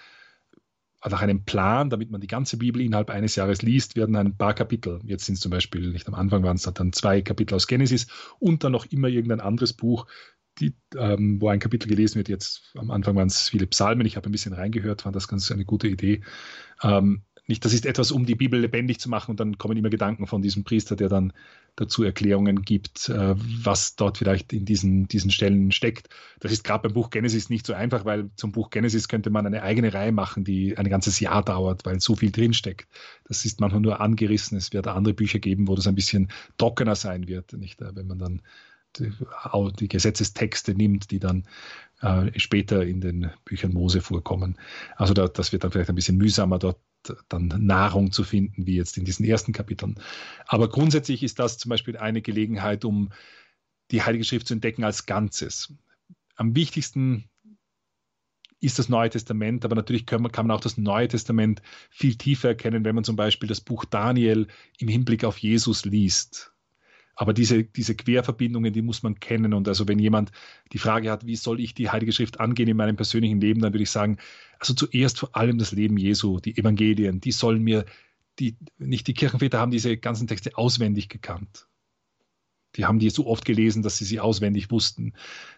[1.03, 4.53] nach einem Plan, damit man die ganze Bibel innerhalb eines Jahres liest, werden ein paar
[4.53, 4.99] Kapitel.
[5.03, 8.07] Jetzt sind es zum Beispiel, nicht am Anfang waren es dann zwei Kapitel aus Genesis
[8.39, 10.05] und dann noch immer irgendein anderes Buch,
[10.59, 12.29] die, ähm, wo ein Kapitel gelesen wird.
[12.29, 14.05] Jetzt am Anfang waren es viele Psalmen.
[14.05, 16.21] Ich habe ein bisschen reingehört, fand das ganz eine gute Idee.
[16.83, 19.89] Ähm, nicht, das ist etwas, um die Bibel lebendig zu machen und dann kommen immer
[19.89, 21.33] Gedanken von diesem Priester, der dann
[21.77, 26.09] dazu Erklärungen gibt, äh, was dort vielleicht in diesen, diesen Stellen steckt.
[26.39, 29.45] Das ist gerade beim Buch Genesis nicht so einfach, weil zum Buch Genesis könnte man
[29.45, 32.89] eine eigene Reihe machen, die ein ganzes Jahr dauert, weil so viel drinsteckt.
[33.25, 34.57] Das ist manchmal nur angerissen.
[34.57, 37.81] Es wird andere Bücher geben, wo das ein bisschen trockener sein wird, nicht?
[37.81, 38.41] Äh, wenn man dann
[38.97, 39.11] die,
[39.79, 41.43] die Gesetzestexte nimmt, die dann
[42.01, 44.57] äh, später in den Büchern Mose vorkommen.
[44.95, 46.79] Also da, das wird dann vielleicht ein bisschen mühsamer, dort
[47.29, 49.99] dann Nahrung zu finden, wie jetzt in diesen ersten Kapiteln.
[50.45, 53.09] Aber grundsätzlich ist das zum Beispiel eine Gelegenheit, um
[53.91, 55.73] die Heilige Schrift zu entdecken als Ganzes.
[56.35, 57.29] Am wichtigsten
[58.59, 62.15] ist das Neue Testament, aber natürlich kann man, kann man auch das Neue Testament viel
[62.15, 64.47] tiefer erkennen, wenn man zum Beispiel das Buch Daniel
[64.79, 66.53] im Hinblick auf Jesus liest.
[67.19, 69.55] Aber diese, diese Querverbindungen, die muss man kennen.
[69.55, 70.31] Und also wenn jemand
[70.71, 73.73] die Frage hat, wie soll ich die Heilige Schrift angehen in meinem persönlichen Leben, dann
[73.73, 74.17] würde ich sagen,
[74.59, 77.85] also zuerst vor allem das Leben Jesu, die Evangelien, die sollen mir,
[78.37, 81.67] die, nicht die Kirchenväter haben diese ganzen Texte auswendig gekannt.
[82.75, 85.13] Die haben die so oft gelesen, dass sie sie auswendig wussten.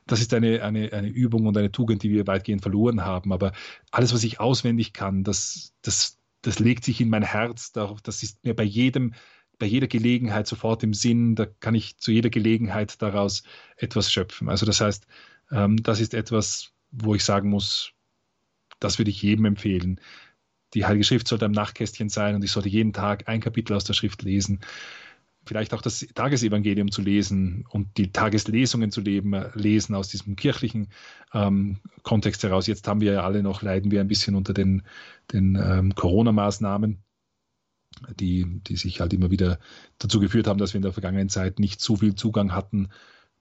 [0.08, 3.34] Das ist eine, eine, eine Übung und eine Tugend, die wir weitgehend verloren haben.
[3.34, 3.52] Aber
[3.92, 7.74] alles, was ich auswendig kann, das, das, das legt sich in mein Herz.
[7.74, 9.14] Das ist mir bei jedem,
[9.60, 11.36] bei jeder Gelegenheit sofort im Sinn.
[11.36, 13.44] Da kann ich zu jeder Gelegenheit daraus
[13.78, 14.50] etwas schöpfen.
[14.50, 15.06] Also das heißt,
[15.52, 17.92] ähm, das ist etwas, wo ich sagen muss,
[18.80, 20.00] das würde ich jedem empfehlen.
[20.74, 23.84] Die Heilige Schrift sollte am Nachtkästchen sein und ich sollte jeden Tag ein Kapitel aus
[23.84, 24.62] der Schrift lesen
[25.46, 30.36] vielleicht auch das Tagesevangelium zu lesen und die Tageslesungen zu leben, äh, lesen aus diesem
[30.36, 30.90] kirchlichen
[31.34, 32.68] ähm, Kontext heraus.
[32.68, 34.84] Jetzt haben wir ja alle noch, leiden wir ein bisschen unter den,
[35.34, 37.04] den ähm, Corona-Maßnahmen,
[38.20, 39.60] die, die sich halt immer wieder
[39.98, 42.90] dazu geführt haben, dass wir in der vergangenen Zeit nicht so viel Zugang hatten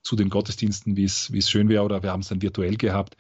[0.02, 2.76] zu den Gottesdiensten, wie es, wie es schön wäre, oder wir haben es dann virtuell
[2.76, 3.16] gehabt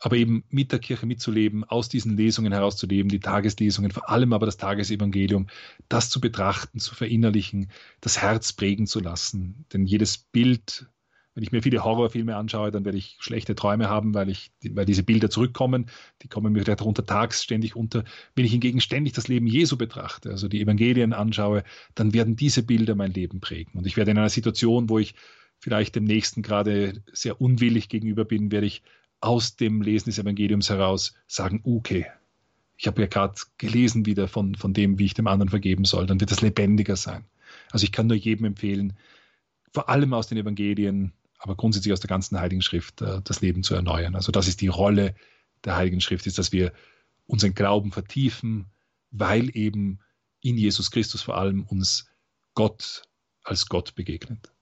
[0.00, 4.46] aber eben mit der Kirche mitzuleben, aus diesen Lesungen herauszuleben, die Tageslesungen, vor allem aber
[4.46, 5.48] das Tagesevangelium,
[5.88, 7.70] das zu betrachten, zu verinnerlichen,
[8.00, 9.66] das Herz prägen zu lassen.
[9.72, 10.86] Denn jedes Bild,
[11.34, 14.84] wenn ich mir viele Horrorfilme anschaue, dann werde ich schlechte Träume haben, weil, ich, weil
[14.84, 15.86] diese Bilder zurückkommen.
[16.22, 18.04] Die kommen mir vielleicht untertags ständig unter.
[18.34, 21.62] Wenn ich hingegen ständig das Leben Jesu betrachte, also die Evangelien anschaue,
[21.94, 23.78] dann werden diese Bilder mein Leben prägen.
[23.78, 25.14] Und ich werde in einer Situation, wo ich
[25.60, 28.82] vielleicht dem Nächsten gerade sehr unwillig gegenüber bin, werde ich
[29.20, 32.06] aus dem Lesen des Evangeliums heraus sagen, okay,
[32.76, 36.06] ich habe ja gerade gelesen wieder von, von dem, wie ich dem anderen vergeben soll,
[36.06, 37.26] dann wird das lebendiger sein.
[37.70, 38.94] Also ich kann nur jedem empfehlen,
[39.72, 43.62] vor allem aus den Evangelien, aber grundsätzlich aus der ganzen Heiligen Schrift, äh, das Leben
[43.62, 44.14] zu erneuern.
[44.14, 45.14] Also das ist die Rolle
[45.64, 46.72] der Heiligen Schrift, ist, dass wir
[47.26, 48.66] unseren Glauben vertiefen,
[49.10, 50.00] weil eben
[50.40, 52.08] in Jesus Christus vor allem uns
[52.54, 53.02] Gott
[53.42, 54.52] als Gott begegnet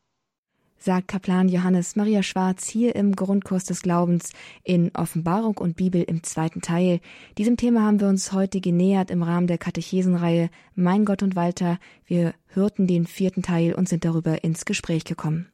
[0.79, 4.31] sagt Kaplan Johannes Maria Schwarz hier im Grundkurs des Glaubens
[4.63, 7.01] in Offenbarung und Bibel im zweiten Teil.
[7.37, 11.79] Diesem Thema haben wir uns heute genähert im Rahmen der Katechesenreihe Mein Gott und Walter.
[12.07, 15.49] Wir hörten den vierten Teil und sind darüber ins Gespräch gekommen.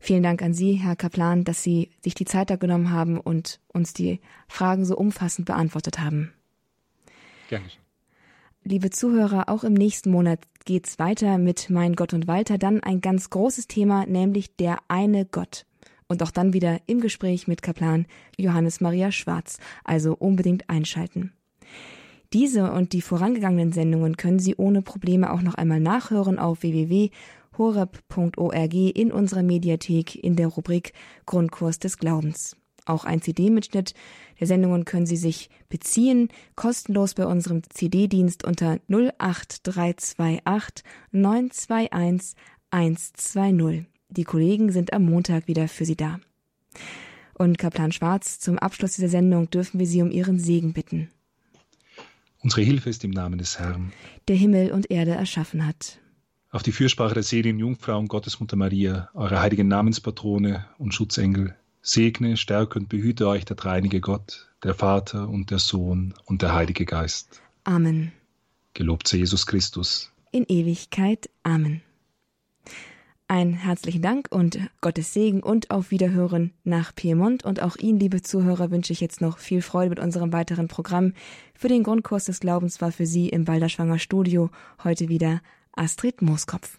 [0.00, 3.60] Vielen Dank an Sie, Herr Kaplan, dass Sie sich die Zeit da genommen haben und
[3.72, 6.32] uns die Fragen so umfassend beantwortet haben.
[7.48, 7.64] Gerne.
[8.64, 12.58] Liebe Zuhörer, auch im nächsten Monat geht's weiter mit Mein Gott und Walter.
[12.58, 15.64] Dann ein ganz großes Thema, nämlich der eine Gott.
[16.06, 19.58] Und auch dann wieder im Gespräch mit Kaplan Johannes Maria Schwarz.
[19.84, 21.32] Also unbedingt einschalten.
[22.34, 26.62] Diese und die vorangegangenen Sendungen können Sie ohne Probleme auch noch einmal nachhören auf
[27.58, 30.92] www.horeb.org in unserer Mediathek in der Rubrik
[31.26, 32.56] Grundkurs des Glaubens.
[32.86, 33.92] Auch ein CD-Mitschnitt
[34.40, 42.36] der Sendungen können Sie sich beziehen, kostenlos bei unserem CD-Dienst unter 08328 921
[42.70, 43.86] 120.
[44.08, 46.18] Die Kollegen sind am Montag wieder für Sie da.
[47.34, 51.10] Und Kaplan Schwarz, zum Abschluss dieser Sendung dürfen wir Sie um Ihren Segen bitten.
[52.40, 53.92] Unsere Hilfe ist im Namen des Herrn,
[54.28, 55.98] der Himmel und Erde erschaffen hat.
[56.50, 62.38] Auf die Fürsprache der Seligen Jungfrau und Gottesmutter Maria, eure heiligen Namenspatrone und Schutzengel, Segne,
[62.38, 66.86] stärke und behüte euch der dreinige Gott, der Vater und der Sohn und der Heilige
[66.86, 67.42] Geist.
[67.64, 68.12] Amen.
[68.72, 70.10] Gelobt sei Jesus Christus.
[70.30, 71.28] In Ewigkeit.
[71.42, 71.82] Amen.
[73.30, 77.44] Ein herzlichen Dank und Gottes Segen und auf Wiederhören nach Piemont.
[77.44, 81.12] Und auch Ihnen, liebe Zuhörer, wünsche ich jetzt noch viel Freude mit unserem weiteren Programm.
[81.52, 84.48] Für den Grundkurs des Glaubens war für Sie im Balderschwanger Studio
[84.82, 85.42] heute wieder
[85.72, 86.78] Astrid Mooskopf.